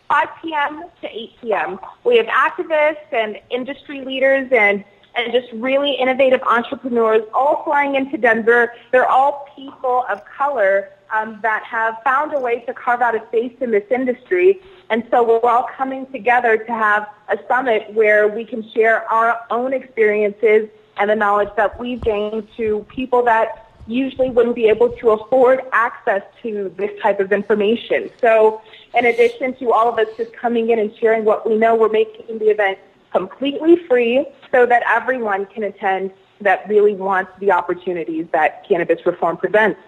[0.09, 0.85] 5 p.m.
[1.03, 1.79] to 8 p.m.
[2.05, 4.83] We have activists and industry leaders and
[5.15, 8.73] and just really innovative entrepreneurs all flying into Denver.
[8.93, 13.27] They're all people of color um, that have found a way to carve out a
[13.29, 14.61] space in this industry.
[14.91, 19.41] And so we're all coming together to have a summit where we can share our
[19.51, 20.69] own experiences
[20.99, 25.63] and the knowledge that we've gained to people that usually wouldn't be able to afford
[25.73, 28.11] access to this type of information.
[28.21, 28.61] So
[28.95, 31.89] in addition to all of us just coming in and sharing what we know, we're
[31.89, 32.79] making the event
[33.13, 39.37] completely free so that everyone can attend that really wants the opportunities that cannabis reform
[39.37, 39.81] presents.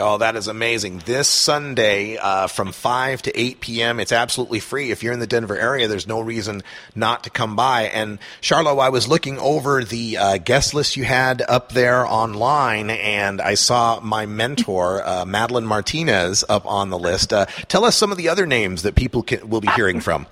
[0.00, 1.02] Oh, that is amazing.
[1.04, 4.90] This Sunday uh, from 5 to 8 p.m., it's absolutely free.
[4.90, 6.62] If you're in the Denver area, there's no reason
[6.94, 7.82] not to come by.
[7.82, 12.90] And Charlo, I was looking over the uh, guest list you had up there online,
[12.90, 17.32] and I saw my mentor, uh, Madeline Martinez, up on the list.
[17.32, 20.26] Uh, tell us some of the other names that people can, will be hearing from.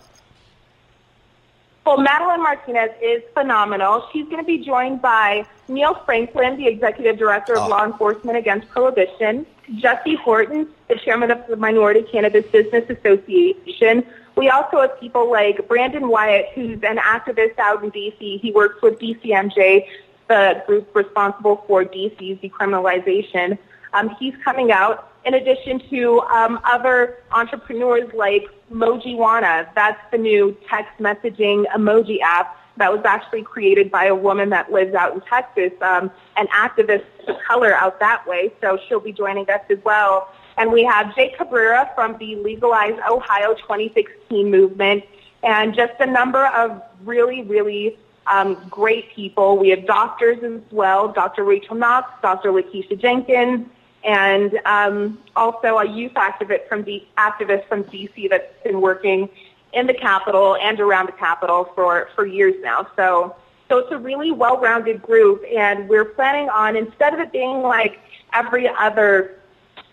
[1.89, 4.07] Well, Madeline Martinez is phenomenal.
[4.13, 7.69] She's going to be joined by Neil Franklin, the Executive Director of Oh.
[7.69, 14.05] Law Enforcement Against Prohibition, Jesse Horton, the Chairman of the Minority Cannabis Business Association.
[14.37, 18.37] We also have people like Brandon Wyatt, who's an activist out in D.C.
[18.37, 19.87] He works with DCMJ,
[20.29, 23.57] the group responsible for D.C.'s decriminalization.
[23.95, 29.69] Um, he's coming out in addition to um, other entrepreneurs like Mojiwana.
[29.75, 34.71] That's the new text messaging emoji app that was actually created by a woman that
[34.71, 38.53] lives out in Texas, um, an activist of color out that way.
[38.61, 40.33] So she'll be joining us as well.
[40.57, 45.05] And we have Jay Cabrera from the Legalize Ohio 2016 movement
[45.43, 47.97] and just a number of really, really
[48.27, 49.57] um, great people.
[49.57, 51.45] We have doctors as well, Dr.
[51.45, 52.51] Rachel Knox, Dr.
[52.51, 53.67] Lakeisha Jenkins,
[54.05, 59.29] and um, also a youth activist from D- activist from DC that's been working
[59.73, 62.87] in the Capitol and around the Capitol for, for years now.
[62.97, 63.37] So,
[63.69, 67.99] so it's a really well-rounded group, and we're planning on instead of it being like
[68.33, 69.39] every other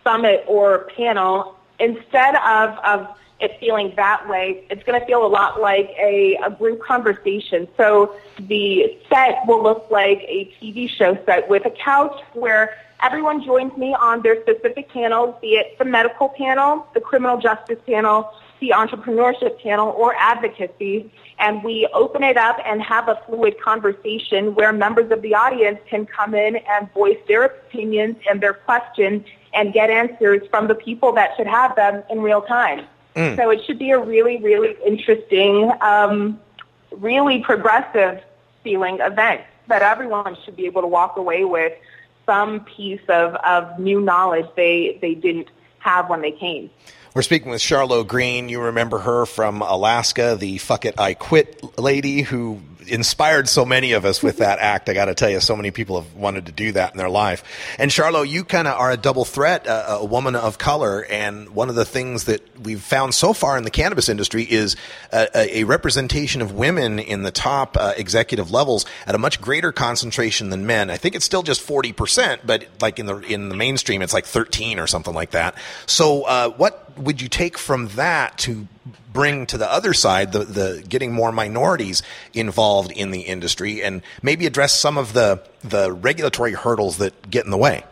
[0.03, 5.27] summit or panel, instead of, of it feeling that way, it's going to feel a
[5.27, 7.67] lot like a, a group conversation.
[7.75, 13.43] So the set will look like a TV show set with a couch where everyone
[13.43, 18.31] joins me on their specific panels, be it the medical panel, the criminal justice panel,
[18.59, 21.11] the entrepreneurship panel, or advocacy.
[21.39, 25.79] And we open it up and have a fluid conversation where members of the audience
[25.89, 30.75] can come in and voice their opinions and their questions and get answers from the
[30.75, 32.85] people that should have them in real time.
[33.15, 33.37] Mm.
[33.37, 36.39] So it should be a really, really interesting, um,
[36.91, 38.21] really progressive
[38.63, 41.73] feeling event that everyone should be able to walk away with
[42.25, 45.49] some piece of, of new knowledge they, they didn't
[45.79, 46.69] have when they came.
[47.15, 48.49] We're speaking with Charlo Greene.
[48.49, 53.93] You remember her from Alaska, the fuck it, I quit lady who inspired so many
[53.93, 54.89] of us with that act.
[54.89, 57.09] I got to tell you, so many people have wanted to do that in their
[57.09, 57.43] life.
[57.79, 61.05] And Charlo, you kind of are a double threat, uh, a woman of color.
[61.05, 64.75] And one of the things that we've found so far in the cannabis industry is
[65.13, 69.71] a, a representation of women in the top uh, executive levels at a much greater
[69.71, 70.89] concentration than men.
[70.89, 74.25] I think it's still just 40%, but like in the, in the mainstream, it's like
[74.25, 75.55] 13 or something like that.
[75.85, 78.67] So, uh, what would you take from that to
[79.13, 82.03] bring to the other side, the, the getting more minorities
[82.33, 87.45] involved in the industry and maybe address some of the, the regulatory hurdles that get
[87.45, 87.83] in the way?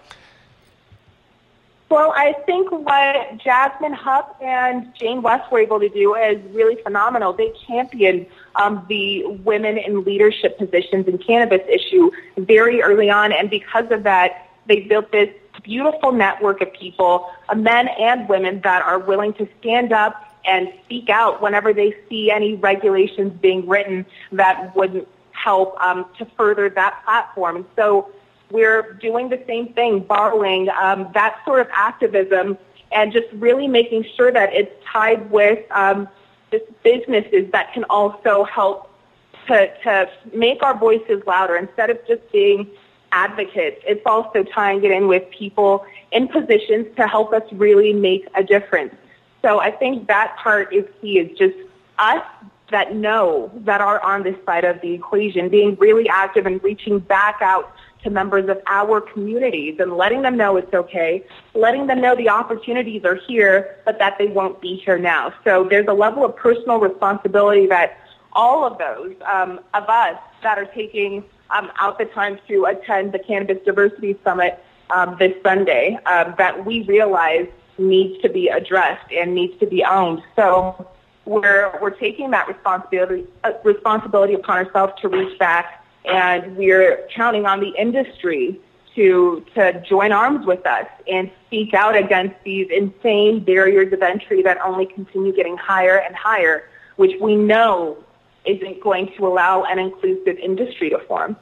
[1.89, 6.81] Well, I think what Jazmin Hupp and Jane West were able to do is really
[6.81, 7.33] phenomenal.
[7.33, 13.47] They championed um, the women in leadership positions in cannabis issue very early on, and
[13.47, 15.29] because of that, they built this
[15.63, 20.71] beautiful network of people, uh, men and women, that are willing to stand up and
[20.85, 26.69] speak out whenever they see any regulations being written that wouldn't help um, to further
[26.69, 27.57] that platform.
[27.57, 28.11] And so
[28.51, 32.57] we're doing the same thing, borrowing um, that sort of activism
[32.91, 36.07] and just really making sure that it's tied with um,
[36.51, 38.89] just businesses that can also help
[39.47, 42.69] to, to make our voices louder instead of just being
[43.13, 43.81] advocates.
[43.87, 48.43] It's also tying it in with people in positions to help us really make a
[48.43, 48.93] difference.
[49.41, 51.55] So I think that part is key is just
[51.99, 52.23] us
[52.71, 56.99] that know that are on this side of the equation being really active and reaching
[56.99, 57.71] back out
[58.03, 62.29] to members of our communities and letting them know it's okay, letting them know the
[62.29, 65.33] opportunities are here, but that they won't be here now.
[65.43, 67.97] So there's a level of personal responsibility that
[68.33, 71.23] all of those um, of us that are taking
[71.53, 76.65] um, out the time to attend the Cannabis Diversity Summit um, this Sunday um, that
[76.65, 77.47] we realize
[77.77, 80.21] needs to be addressed and needs to be owned.
[80.35, 80.87] So
[81.25, 87.45] we're we're taking that responsibility uh, responsibility upon ourselves to reach back, and we're counting
[87.45, 88.59] on the industry
[88.95, 94.41] to to join arms with us and speak out against these insane barriers of entry
[94.43, 98.02] that only continue getting higher and higher, which we know
[98.45, 101.35] isn't going to allow an inclusive industry to form.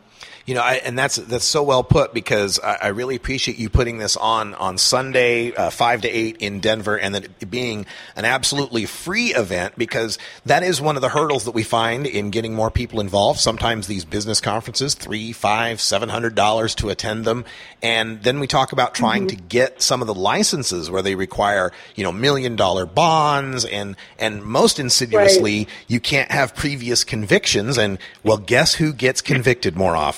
[0.45, 3.69] You know, I, and that's that's so well put because I, I really appreciate you
[3.69, 7.85] putting this on on Sunday, uh, five to eight in Denver, and then it being
[8.15, 12.31] an absolutely free event because that is one of the hurdles that we find in
[12.31, 13.39] getting more people involved.
[13.39, 17.45] Sometimes these business conferences, three, five, seven hundred dollars to attend them,
[17.81, 19.27] and then we talk about trying Mm-hmm.
[19.27, 23.95] to get some of the licenses where they require you know million dollar bonds and
[24.17, 29.95] and most insidiously you can't have previous convictions and well guess who gets convicted more
[29.95, 30.10] often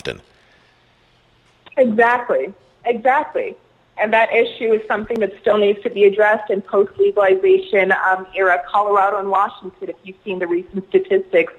[1.78, 2.54] Exactly,
[2.86, 3.56] exactly.
[3.98, 8.64] And that issue is something that still needs to be addressed in post-legalization um, era
[8.68, 9.90] Colorado and Washington.
[9.90, 11.54] If you've seen the recent statistics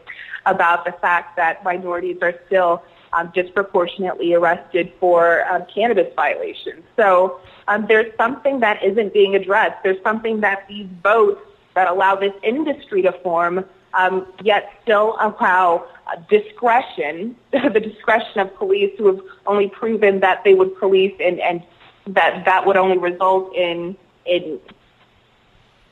[0.47, 2.82] about the fact that minorities are still
[3.12, 6.82] um, disproportionately arrested for um, cannabis violations.
[6.97, 9.82] So um, there's something that isn't being addressed.
[9.82, 11.41] There's something that these votes
[11.74, 13.64] that allow this industry to form
[13.97, 20.45] um, yet still allow uh, discretion, the discretion of police who have only proven that
[20.45, 21.62] they would police and, and
[22.07, 24.59] that that would only result in in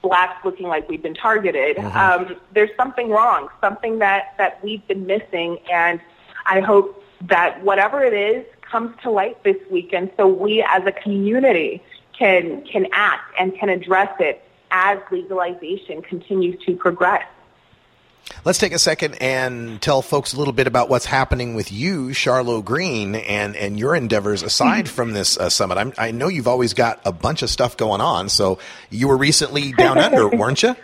[0.03, 1.79] blacks looking like we've been targeted.
[1.79, 6.01] Um, there's something wrong, something that, that we've been missing, and
[6.45, 10.93] I hope that whatever it is comes to light this weekend so we as a
[10.93, 11.83] community
[12.19, 17.25] can can act and can address it as legalization continues to progress.
[18.45, 22.09] Let's take a second and tell folks a little bit about what's happening with you,
[22.09, 25.79] Charlo Greene, and, and your endeavors aside from this uh, summit.
[25.79, 28.29] I'm, I know you've always got a bunch of stuff going on.
[28.29, 28.59] So
[28.91, 30.75] you were recently down under, weren't you?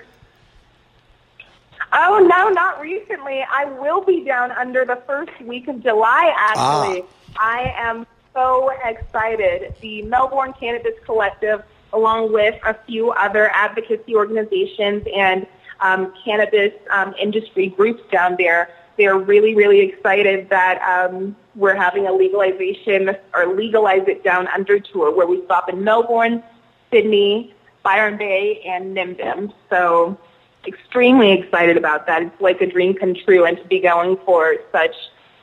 [1.93, 3.45] Oh no, not recently.
[3.51, 6.33] I will be down under the first week of July.
[6.37, 7.05] Actually,
[7.37, 9.75] I am so excited.
[9.81, 11.63] The Melbourne Cannabis Collective,
[11.93, 15.47] along with a few other advocacy organizations and
[15.81, 22.07] um, cannabis um, industry groups down there, they're really, really excited that um, we're having
[22.07, 26.43] a legalization or legalize it down under tour where we stop in Melbourne,
[26.91, 27.55] Sydney,
[27.85, 29.53] Byron Bay, and Nimbin.
[29.71, 30.19] So
[30.67, 32.23] extremely excited about that.
[32.23, 34.95] It's like a dream come true, and to be going for such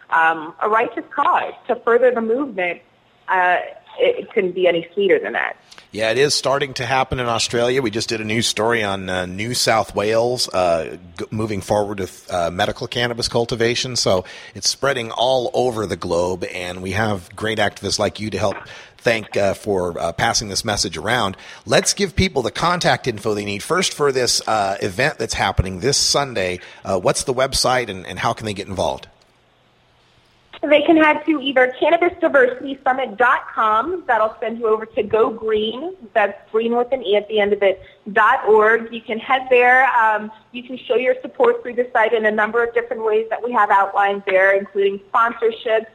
[0.10, 2.82] um, a righteous cause to further the movement,
[3.28, 3.58] uh,
[4.00, 5.58] it, couldn't be any sweeter than that.
[5.92, 7.82] Yeah, it is starting to happen in Australia.
[7.82, 12.00] We just did a news story on uh, New South Wales uh, g- moving forward
[12.00, 13.96] with uh, medical cannabis cultivation.
[13.96, 18.38] So it's spreading all over the globe, and we have great activists like you to
[18.38, 18.58] help
[18.98, 21.38] thank uh, for uh, passing this message around.
[21.66, 23.64] Let's give people the contact info they need.
[23.64, 28.20] First, for this uh, event that's happening this Sunday, uh, what's the website and, and
[28.20, 29.08] how can they get involved?
[30.70, 34.04] They can head to either cannabisdiversitysummit.com.
[34.08, 35.96] That'll send you over to Go Greene.
[36.14, 37.82] That's green with an E at the end of it.
[38.12, 38.94] Dot org.
[38.94, 39.88] You can head there.
[39.96, 43.28] Um, you can show your support through the site in a number of different ways
[43.30, 45.86] that we have outlined there, including sponsorships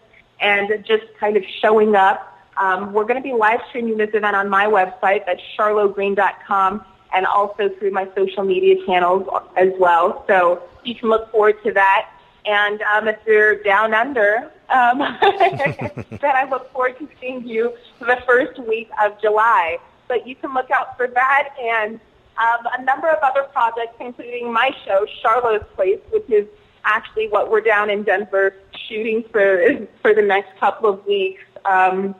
[0.41, 2.39] and just kind of showing up.
[2.57, 5.27] Um, we're going to be live streaming this event on my website.
[5.27, 10.25] That's charlogreene.com and also through my social media channels as well.
[10.27, 12.11] So you can look forward to that.
[12.47, 18.18] And um, if you're down under, um, then I look forward to seeing you the
[18.26, 19.78] first week of July.
[20.09, 22.01] But you can look out for that and
[22.38, 26.47] um, a number of other projects, including my show, Charlotte's Place, which is
[26.84, 28.55] actually what we're down in Denver
[28.88, 31.43] shooting for for the next couple of weeks.
[31.64, 32.14] Um,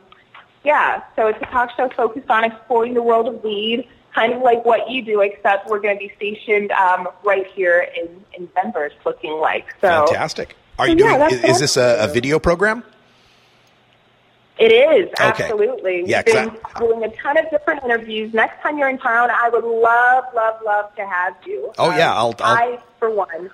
[0.63, 4.43] yeah, so it's a talk show focused on exploring the world of weed, kind of
[4.43, 8.49] like what you do, except we're going to be stationed um, right here in, in
[8.55, 9.67] Denver, it's looking like.
[9.81, 10.57] So Fantastic.
[10.79, 11.21] Are you doing?
[11.23, 12.83] Is, is this a, a video program?
[14.59, 15.45] It is, Okay.
[15.45, 16.05] absolutely.
[16.07, 18.35] Yeah, We've been doing a ton of different interviews.
[18.35, 21.73] Next time you're in town, I would love, love, love to have you.
[21.79, 23.51] Oh, yeah, I'll- I'll- I, for one,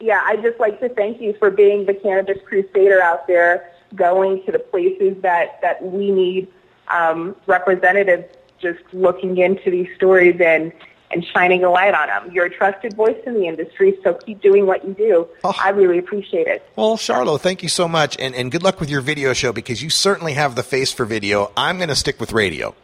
[0.00, 4.42] yeah, I'd just like to thank you for being the cannabis crusader out there, going
[4.44, 6.48] to the places that, that we need
[6.88, 8.24] um, representatives
[8.60, 10.72] just looking into these stories and,
[11.10, 12.32] and shining a light on them.
[12.32, 15.28] You're a trusted voice in the industry, so keep doing what you do.
[15.44, 15.54] Oh.
[15.60, 16.68] I really appreciate it.
[16.76, 19.82] Well, Charlo, thank you so much, and, and good luck with your video show because
[19.82, 21.52] you certainly have the face for video.
[21.56, 22.74] I'm going to stick with radio.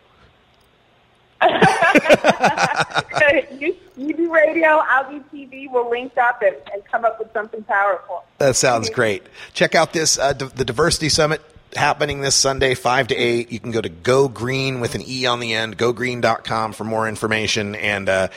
[3.58, 5.70] you, you do radio, I'll do TV.
[5.70, 8.24] We'll link up and, and come up with something powerful.
[8.38, 9.24] That sounds great.
[9.52, 11.42] Check out this uh, d- the Diversity Summit
[11.74, 13.52] happening this Sunday, 5 to 8.
[13.52, 17.08] You can go to Go Greene with an E on the end, gogreen.com for more
[17.08, 17.74] information.
[17.74, 18.28] And uh,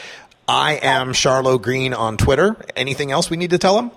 [0.47, 2.55] I am Charlo Greene on Twitter.
[2.75, 3.91] Anything else we need to tell them?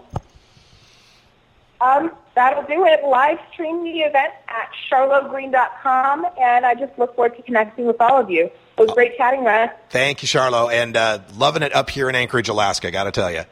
[1.80, 3.04] Um, that'll do it.
[3.04, 8.20] Live stream the event at charlogreene.com, and I just look forward to connecting with all
[8.20, 8.46] of you.
[8.46, 9.70] It was great chatting, Russ.
[9.90, 13.30] Thank you, Charlo, and uh, loving it up here in Anchorage, Alaska, got to tell
[13.30, 13.42] you.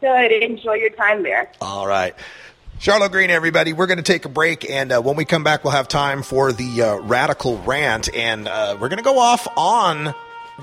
[0.00, 0.30] Good.
[0.30, 1.50] Enjoy your time there.
[1.60, 2.14] All right.
[2.80, 3.72] Charlo Greene, everybody.
[3.72, 6.22] We're going to take a break, and uh, when we come back, we'll have time
[6.22, 10.14] for the uh, radical rant, and uh, we're going to go off on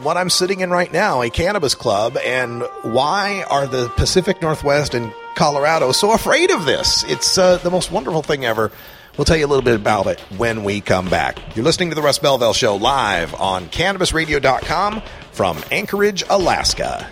[0.02, 4.94] what I'm sitting in right now, a cannabis club, and why are the Pacific Northwest
[4.94, 7.04] and Colorado so afraid of this?
[7.06, 8.72] It's uh, the most wonderful thing ever.
[9.18, 11.38] We'll tell you a little bit about it when we come back.
[11.56, 15.02] You're listening to the Russ Belville Show live on CannabisRadio.com
[15.32, 17.08] from Anchorage, Alaska.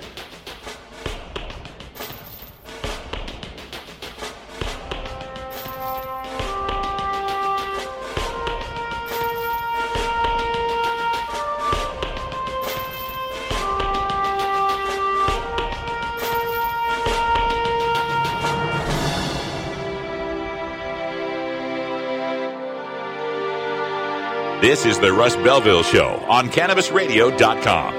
[24.72, 27.94] This is the Russ Belville Show on CannabisRadio.com.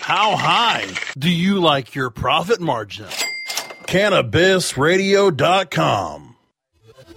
[0.00, 0.86] How high
[1.18, 3.08] do you like your profit margin?
[3.84, 6.29] CannabisRadio.com.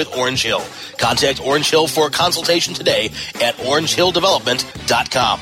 [0.00, 0.62] with Orange Hill.
[0.98, 5.40] Contact Orange Hill for a consultation today at orangehilldevelopment.com.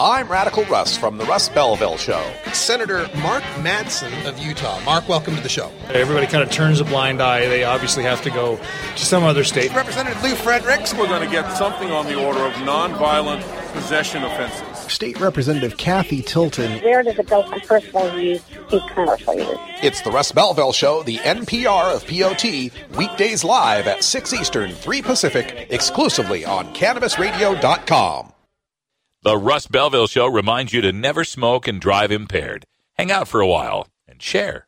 [0.00, 2.22] I'm Radical Russ from the Russ Belville Show.
[2.52, 4.78] Senator Mark Madsen of Utah.
[4.84, 5.72] Mark, welcome to the show.
[5.88, 7.48] Everybody kind of turns a blind eye.
[7.48, 8.60] They obviously have to go
[8.94, 9.74] to some other state.
[9.74, 10.94] Representative Lou Fredericks.
[10.94, 13.42] We're going to get something on the order of nonviolent
[13.72, 14.92] possession offenses.
[14.92, 16.82] State Representative Cathy Tilton.
[16.82, 19.58] Where does it go from personal use to commercial use?
[19.82, 25.02] It's the Russ Belville Show, the NPR of POT, weekdays live at 6 Eastern, 3
[25.02, 28.32] Pacific, exclusively on CannabisRadio.com.
[29.22, 32.64] The Russ Belville Show reminds you to never smoke and drive impaired.
[32.96, 34.66] Hang out for a while and share.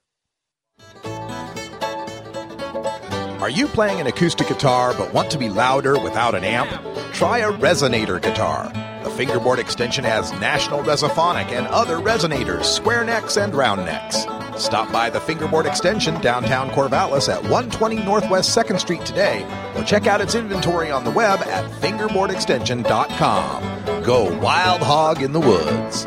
[3.41, 6.69] Are you playing an acoustic guitar but want to be louder without an amp?
[7.15, 8.71] Try a resonator guitar.
[9.21, 14.25] Fingerboard extension has National Resophonic and other resonators, square necks and round necks.
[14.57, 19.45] Stop by the fingerboard extension downtown Corvallis at 120 Northwest 2nd Street today
[19.77, 24.03] or check out its inventory on the web at fingerboardextension.com.
[24.05, 26.07] Go wild hog in the woods.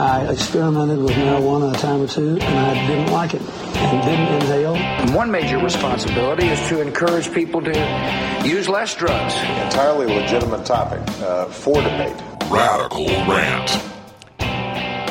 [0.00, 4.28] I experimented with marijuana a time or two, and I didn't like it and didn't
[4.42, 5.14] inhale.
[5.14, 9.34] One major responsibility is to encourage people to use less drugs.
[9.34, 12.16] Entirely legitimate topic uh, for debate.
[12.50, 13.70] Radical rant.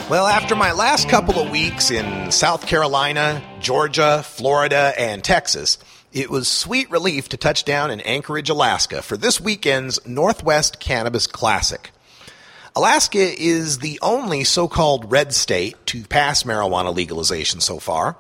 [0.10, 5.78] Well, after my last couple of weeks in South Carolina, Georgia, Florida, and Texas,
[6.12, 11.28] it was sweet relief to touch down in Anchorage, Alaska for this weekend's Northwest Cannabis
[11.28, 11.92] Classic.
[12.80, 18.16] Alaska is the only so called red state to pass marijuana legalization so far.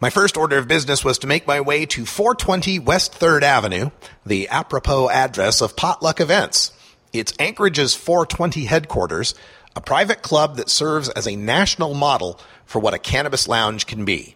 [0.00, 3.90] My first order of business was to make my way to 420 West 3rd Avenue,
[4.26, 6.72] the apropos address of Potluck Events.
[7.14, 9.34] It's Anchorage's 420 headquarters,
[9.74, 14.04] a private club that serves as a national model for what a cannabis lounge can
[14.04, 14.34] be.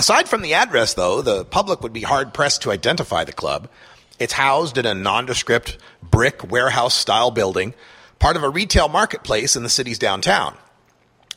[0.00, 3.68] Aside from the address, though, the public would be hard pressed to identify the club.
[4.18, 7.74] It's housed in a nondescript brick warehouse style building,
[8.22, 10.54] part of a retail marketplace in the city's downtown.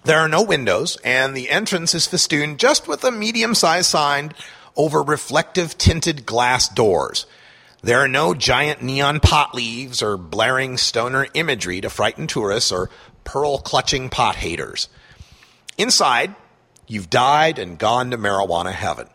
[0.03, 4.33] There are no windows, and the entrance is festooned just with a medium sized sign
[4.75, 7.25] over reflective tinted glass doors.
[7.81, 12.91] There are no giant neon pot leaves or blaring stoner imagery to frighten tourists or
[13.23, 14.87] pearl clutching pot haters.
[15.79, 16.35] Inside,
[16.85, 19.07] you've died and gone to marijuana heaven.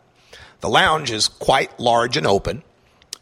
[0.58, 2.64] The lounge is quite large and open.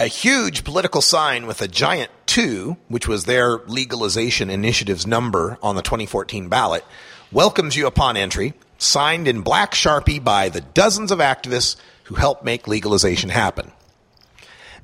[0.00, 5.74] A huge political sign with a giant 2, which was their legalization initiative's number on
[5.74, 6.84] the 2014 ballot,
[7.32, 11.74] welcomes you upon entry, signed in black sharpie by the dozens of activists
[12.04, 13.72] who helped make legalization happen.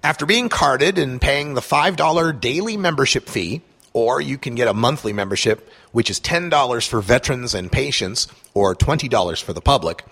[0.03, 3.62] After being carded and paying the $5 daily membership fee,
[3.93, 8.75] or you can get a monthly membership, which is $10 for veterans and patients, or
[8.75, 10.05] $20 for the public,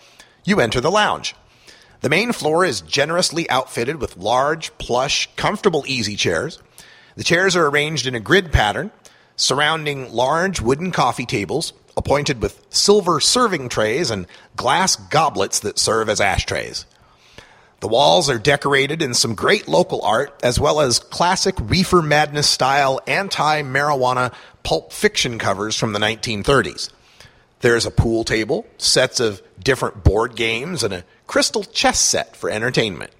[0.45, 1.35] you enter the lounge.
[2.03, 6.61] The main floor is generously outfitted with large, plush, comfortable easy chairs.
[7.17, 8.91] The chairs are arranged in a grid pattern
[9.37, 14.27] surrounding large wooden coffee tables appointed with silver serving trays and
[14.57, 16.87] glass goblets that serve as ashtrays.
[17.81, 22.49] The walls are decorated in some great local art, as well as classic reefer madness
[22.49, 24.33] style anti marijuana
[24.63, 26.91] pulp fiction covers from the 1930s.
[27.61, 32.51] There's a pool table, sets of different board games, and a crystal chess set for
[32.51, 33.13] entertainment.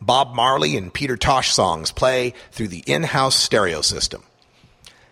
[0.00, 4.22] Bob Marley and Peter Tosh songs play through the in house stereo system.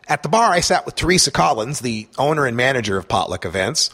[0.09, 3.91] At the bar, I sat with Teresa Collins, the owner and manager of Potluck Events.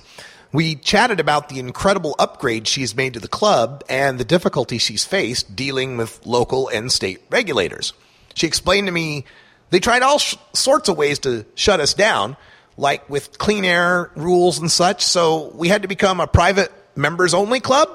[0.52, 5.04] We chatted about the incredible upgrade she's made to the club and the difficulty she's
[5.04, 7.92] faced dealing with local and state regulators.
[8.34, 9.24] She explained to me
[9.70, 12.36] they tried all sh- sorts of ways to shut us down,
[12.76, 17.34] like with clean air rules and such, so we had to become a private members
[17.34, 17.88] only club?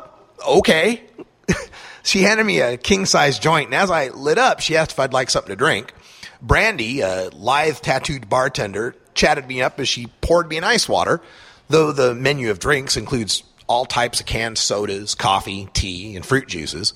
[0.48, 1.04] Okay.
[2.04, 5.00] she handed me a king size joint, and as I lit up, she asked if
[5.00, 5.94] I'd like something to drink.
[6.42, 11.22] Brandy, a lithe tattooed bartender, chatted me up as she poured me an ice water
[11.70, 16.48] though the menu of drinks includes all types of canned sodas, coffee, tea, and fruit
[16.48, 16.94] juices.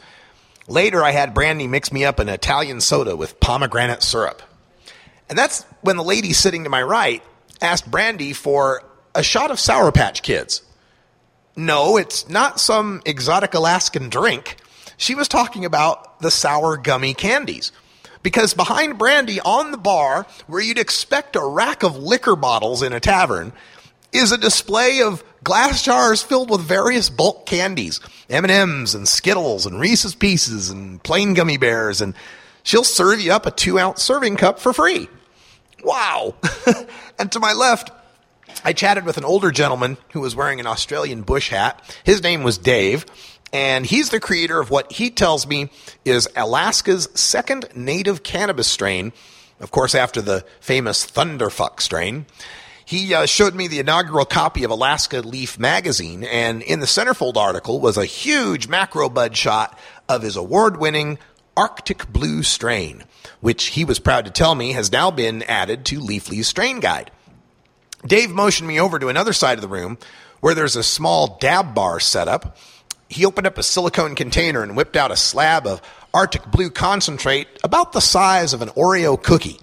[0.68, 4.42] Later, I had Brandy mix me up an Italian soda with pomegranate syrup.
[5.30, 7.24] And that's when the lady sitting to my right
[7.64, 8.84] asked Brandy for
[9.16, 10.61] a shot of Sour Patch Kids.
[11.55, 14.57] No, it's not some exotic Alaskan drink.
[14.97, 17.72] She was talking about the sour gummy candies.
[18.22, 22.93] Because behind Brandy on the bar, where you'd expect a rack of liquor bottles in
[22.93, 23.51] a tavern,
[24.14, 27.99] is a display of glass jars filled with various bulk candies,
[28.30, 32.14] M&Ms and Skittles and Reese's Pieces and plain gummy bears, and
[32.64, 35.09] she'll serve you up a two ounce serving cup for free.
[35.84, 36.36] Wow.
[37.20, 37.92] and to my left,
[38.64, 41.82] I chatted with an older gentleman who was wearing an Australian bush hat.
[42.04, 43.06] His name was Dave,
[43.52, 45.70] and he's the creator of what he tells me
[46.06, 49.14] is Alaska's second native cannabis strain,
[49.60, 52.26] of course, after the famous Thunderfuck strain.
[52.86, 57.38] He uh, showed me the inaugural copy of Alaska Leaf magazine, and in the centerfold
[57.38, 59.78] article was a huge macro bud shot
[60.10, 61.18] of his award winning
[61.56, 63.04] Arctic Blue strain,
[63.42, 67.12] which he was proud to tell me has now been added to Leafly's strain guide.
[68.06, 69.98] Dave motioned me over to another side of the room
[70.42, 72.58] where there's a small dab bar set up.
[73.10, 75.82] He opened up a silicone container and whipped out a slab of
[76.14, 79.60] Arctic Blue concentrate about the size of an Oreo cookie.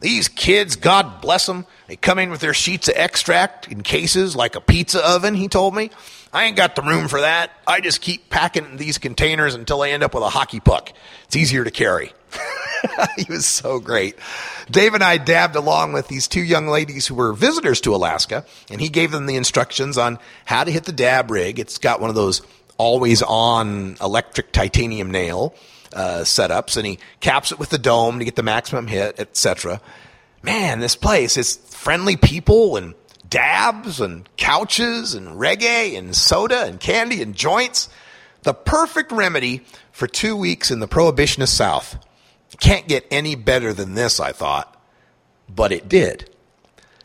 [0.00, 4.34] These kids, God bless them, they come in with their sheets of extract in cases
[4.34, 5.90] like a pizza oven, he told me.
[6.32, 7.50] I ain't got the room for that.
[7.66, 10.92] I just keep packing these containers until I end up with a hockey puck.
[11.24, 12.12] It's easier to carry.
[13.16, 14.16] he was so great.
[14.70, 18.44] Dave and I dabbed along with these two young ladies who were visitors to Alaska,
[18.70, 21.58] and he gave them the instructions on how to hit the dab rig.
[21.58, 22.42] It's got one of those
[22.78, 25.54] always on electric titanium nail
[25.92, 29.80] uh, setups, and he caps it with the dome to get the maximum hit, etc.
[30.42, 32.94] Man, this place is friendly people and
[33.28, 37.88] dabs and couches and reggae and soda and candy and joints.
[38.42, 41.96] The perfect remedy for two weeks in the prohibitionist South.
[42.60, 44.76] Can't get any better than this, I thought.
[45.48, 46.30] But it did.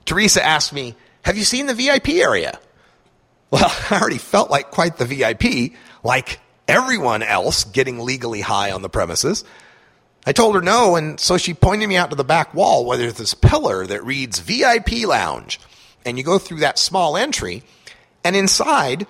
[0.06, 2.60] Teresa asked me, Have you seen the VIP area?
[3.52, 5.74] Well, I already felt like quite the VIP,
[6.04, 9.44] like everyone else getting legally high on the premises.
[10.26, 12.98] I told her no, and so she pointed me out to the back wall where
[12.98, 15.60] there's this pillar that reads VIP Lounge.
[16.06, 17.64] And you go through that small entry,
[18.24, 19.08] and inside,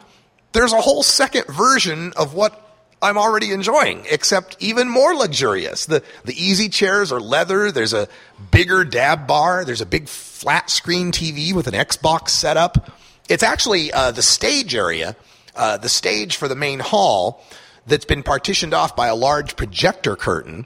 [0.51, 2.66] there's a whole second version of what
[3.01, 5.85] I'm already enjoying, except even more luxurious.
[5.85, 7.71] The, the easy chairs are leather.
[7.71, 8.07] There's a
[8.51, 9.65] bigger dab bar.
[9.65, 12.91] There's a big flat screen TV with an Xbox setup.
[13.29, 15.15] It's actually uh, the stage area
[15.57, 17.43] uh, the stage for the main hall
[17.87, 20.65] that's been partitioned off by a large projector curtain,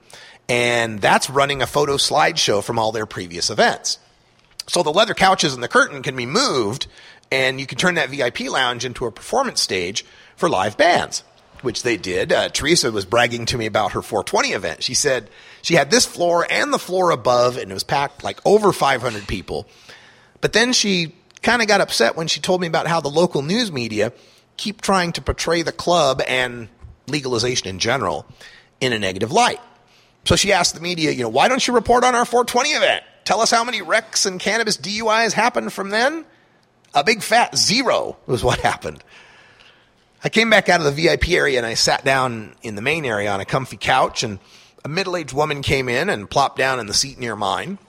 [0.50, 4.00] and that's running a photo slideshow from all their previous events.
[4.68, 6.88] So the leather couches and the curtain can be moved,
[7.32, 10.06] and you can turn that VIP lounge into a performance stage
[10.36, 11.24] for live bands,
[11.64, 12.32] which they did.
[12.32, 14.84] Uh, Teresa was bragging to me about her 420 event.
[14.84, 15.30] She said
[15.62, 19.28] she had this floor and the floor above, and it was packed like over 500
[19.28, 19.68] people.
[20.40, 23.42] But then she kind of got upset when she told me about how the local
[23.42, 24.14] news media
[24.58, 26.70] keep trying to portray the club and
[27.08, 28.26] legalization in general
[28.80, 29.60] in a negative light.
[30.26, 33.04] So she asked the media, you know, why don't you report on our 420 event?
[33.24, 36.26] Tell us how many wrecks and cannabis DUIs happened from then?
[36.94, 39.04] A big fat zero was what happened.
[40.24, 43.06] I came back out of the VIP area and I sat down in the main
[43.06, 44.38] area on a comfy couch and
[44.86, 47.80] a middle aged woman came in and plopped down in the seat near mine.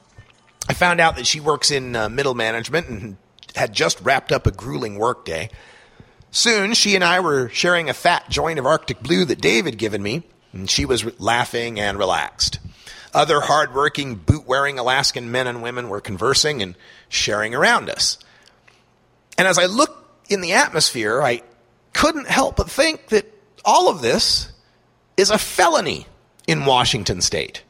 [0.67, 3.17] I found out that she works in uh, middle management and
[3.55, 5.51] had just wrapped up a grueling workday.
[6.31, 9.77] Soon, she and I were sharing a fat joint of Arctic Blue that Dave had
[9.77, 10.23] given me,
[10.55, 12.59] and she was re- laughing and relaxed.
[13.13, 16.75] Other hard-working, boot wearing Alaskan men and women were conversing and
[17.11, 18.17] sharing around us.
[19.37, 21.43] And as I looked in the atmosphere, I
[21.93, 23.27] couldn't help but think that
[23.65, 24.53] all of this
[25.17, 26.07] is a felony
[26.47, 27.63] in Washington state.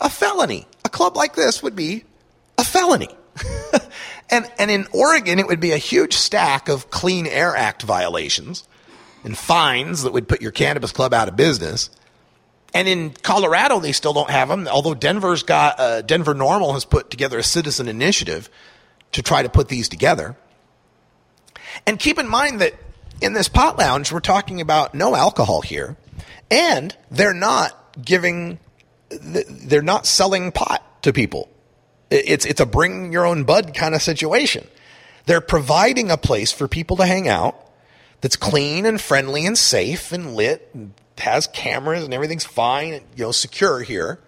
[0.00, 0.66] A felony.
[0.84, 2.04] A club like this would be
[2.58, 3.08] a felony.
[4.30, 8.66] and, and in Oregon, it would be a huge stack of Clean Air Act violations
[9.24, 11.90] and fines that would put your cannabis club out of business.
[12.74, 16.84] And in Colorado, they still don't have them, although Denver's got, uh, Denver NORML has
[16.84, 18.50] put together a citizen initiative
[19.12, 20.36] to try to put these together.
[21.86, 22.74] And keep in mind that
[23.20, 25.96] in this pot lounge, we're talking about no alcohol here,
[26.50, 28.58] and they're not giving,
[29.08, 31.48] they're not selling pot to people.
[32.10, 34.66] It's, it's a bring your own bud kind of situation.
[35.26, 37.56] They're providing a place for people to hang out
[38.20, 43.24] that's clean and friendly and safe and lit and has cameras and everything's fine, you
[43.24, 44.20] know, secure here.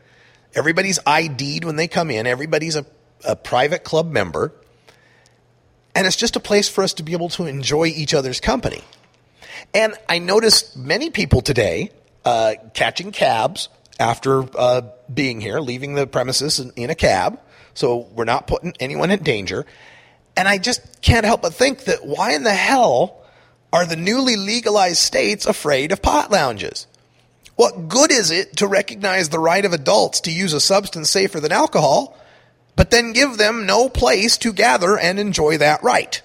[0.55, 2.27] Everybody's ID'd when they come in.
[2.27, 2.85] Everybody's a,
[3.27, 4.53] a private club member.
[5.99, 8.85] And it's just a place for us to be able to enjoy each other's company.
[9.75, 11.91] And I noticed many people today
[12.25, 13.69] uh, catching cabs
[13.99, 14.83] after uh,
[15.13, 17.41] being here, leaving the premises in, in a cab.
[17.75, 19.67] So we're not putting anyone in danger.
[20.37, 23.21] And I just can't help but think that why in the hell
[23.73, 26.87] are the newly legalized states afraid of pot lounges?
[27.57, 31.41] What good is it to recognize the right of adults to use a substance safer
[31.41, 32.17] than alcohol,
[32.79, 36.23] but then give them no place to gather and enjoy that right?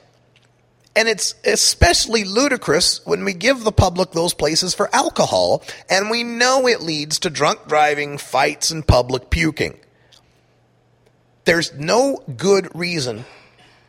[0.95, 6.23] And it's especially ludicrous when we give the public those places for alcohol and we
[6.23, 9.79] know it leads to drunk driving, fights, and public puking.
[11.45, 13.25] There's no good reason,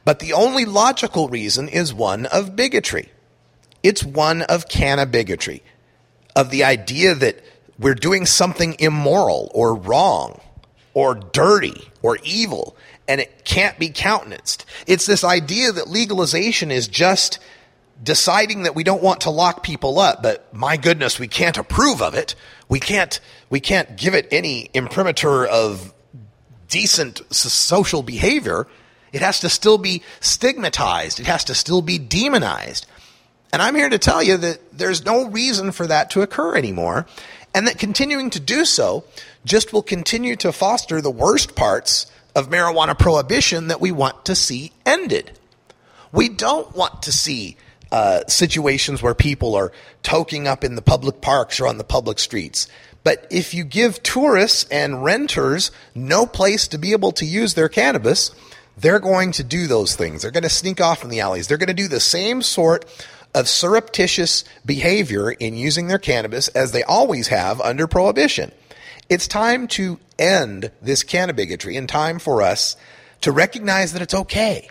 [0.06, 3.10] but the only logical reason is one of bigotry.
[3.82, 5.62] It's one of canna bigotry,
[6.34, 7.44] of the idea that
[7.78, 10.40] we're doing something immoral or wrong
[10.94, 12.76] or dirty or evil
[13.06, 14.64] and it can't be countenanced.
[14.86, 17.38] It's this idea that legalization is just
[18.02, 22.02] deciding that we don't want to lock people up, but my goodness, we can't approve
[22.02, 22.34] of it.
[22.68, 23.20] We can't,
[23.50, 25.92] we can't give it any imprimatur of
[26.68, 28.66] decent social behavior.
[29.12, 31.20] It has to still be stigmatized.
[31.20, 32.86] It has to still be demonized.
[33.52, 37.06] And I'm here to tell you that there's no reason for that to occur anymore.
[37.54, 39.04] And that continuing to do so
[39.44, 44.34] just will continue to foster the worst parts of marijuana prohibition that we want to
[44.34, 45.38] see ended.
[46.12, 47.56] We don't want to see
[47.92, 49.72] uh, situations where people are
[50.02, 52.68] toking up in the public parks or on the public streets.
[53.04, 57.68] But if you give tourists and renters no place to be able to use their
[57.68, 58.30] cannabis,
[58.76, 60.22] they're going to do those things.
[60.22, 61.46] They're going to sneak off in the alleys.
[61.46, 62.84] They're going to do the same sort
[63.34, 68.50] of surreptitious behavior in using their cannabis as they always have under prohibition.
[69.08, 72.76] It's time to end this canna bigotry and time for us
[73.20, 74.68] to recognize that it's okay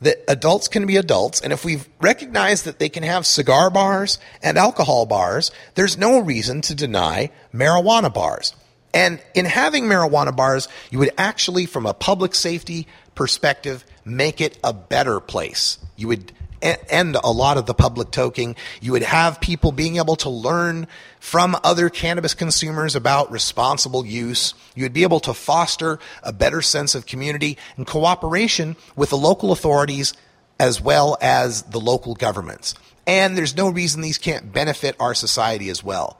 [0.00, 1.40] that adults can be adults.
[1.40, 6.18] And if we've recognized that they can have cigar bars and alcohol bars, there's no
[6.18, 8.54] reason to deny marijuana bars.
[8.92, 14.58] And in having marijuana bars, you would actually, from a public safety perspective, make it
[14.62, 15.78] a better place.
[15.96, 16.32] You would
[16.66, 18.56] end a lot of the public toking.
[18.80, 20.86] You would have people being able to learn
[21.20, 24.54] from other cannabis consumers about responsible use.
[24.74, 29.18] You would be able to foster a better sense of community and cooperation with the
[29.18, 30.14] local authorities
[30.58, 32.74] as well as the local governments.
[33.06, 36.18] And there's no reason these can't benefit our society as well.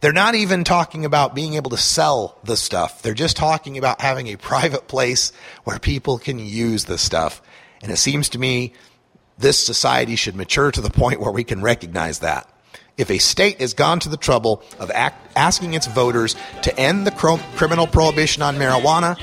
[0.00, 3.02] They're not even talking about being able to sell the stuff.
[3.02, 7.40] They're just talking about having a private place where people can use the stuff.
[7.82, 8.72] And it seems to me
[9.42, 12.48] this society should mature to the point where we can recognize that.
[12.96, 17.06] If a state has gone to the trouble of act, asking its voters to end
[17.06, 19.18] the cr- criminal prohibition on marijuana,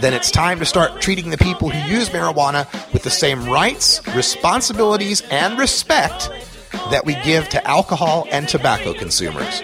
[0.00, 4.06] then it's time to start treating the people who use marijuana with the same rights,
[4.14, 6.28] responsibilities, and respect
[6.90, 9.62] that we give to alcohol and tobacco consumers.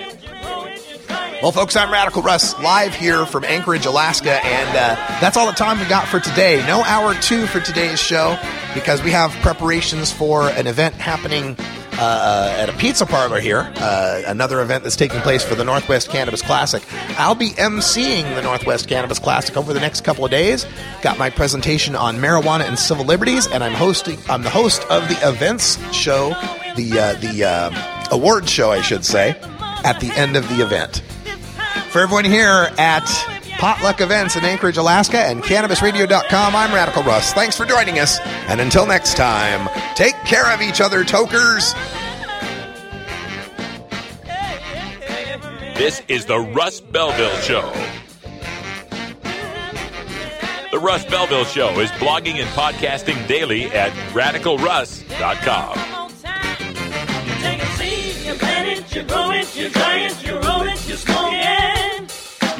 [1.43, 5.53] Well, folks, I'm Radical Russ, live here from Anchorage, Alaska, and uh, that's all the
[5.53, 6.65] time we got for today.
[6.69, 8.39] No hour two for today's show
[8.75, 11.57] because we have preparations for an event happening
[11.95, 15.65] uh, uh, at a pizza parlor here, uh, another event that's taking place for the
[15.65, 16.81] Northwest Cannabis Classic.
[17.19, 20.65] I'll be emceeing the Northwest Cannabis Classic over the next couple of days.
[21.03, 24.21] Got my presentation on marijuana and civil liberties, and I'm hosting.
[24.29, 26.29] I'm the host of the events show,
[26.77, 29.31] the uh, the uh, award show, I should say,
[29.83, 31.03] at the end of the event.
[31.93, 33.05] For everyone here at
[33.59, 37.35] Potluck Events in Anchorage, Alaska, and CannabisRadio.com, I'm Radical Russ.
[37.35, 38.19] Thanks for joining us,
[38.49, 41.75] and until next time, take care of each other, tokers.
[45.77, 47.71] This is the Russ Belville Show.
[50.71, 55.93] The Russ Belville Show is blogging and podcasting daily at radicalruss.com.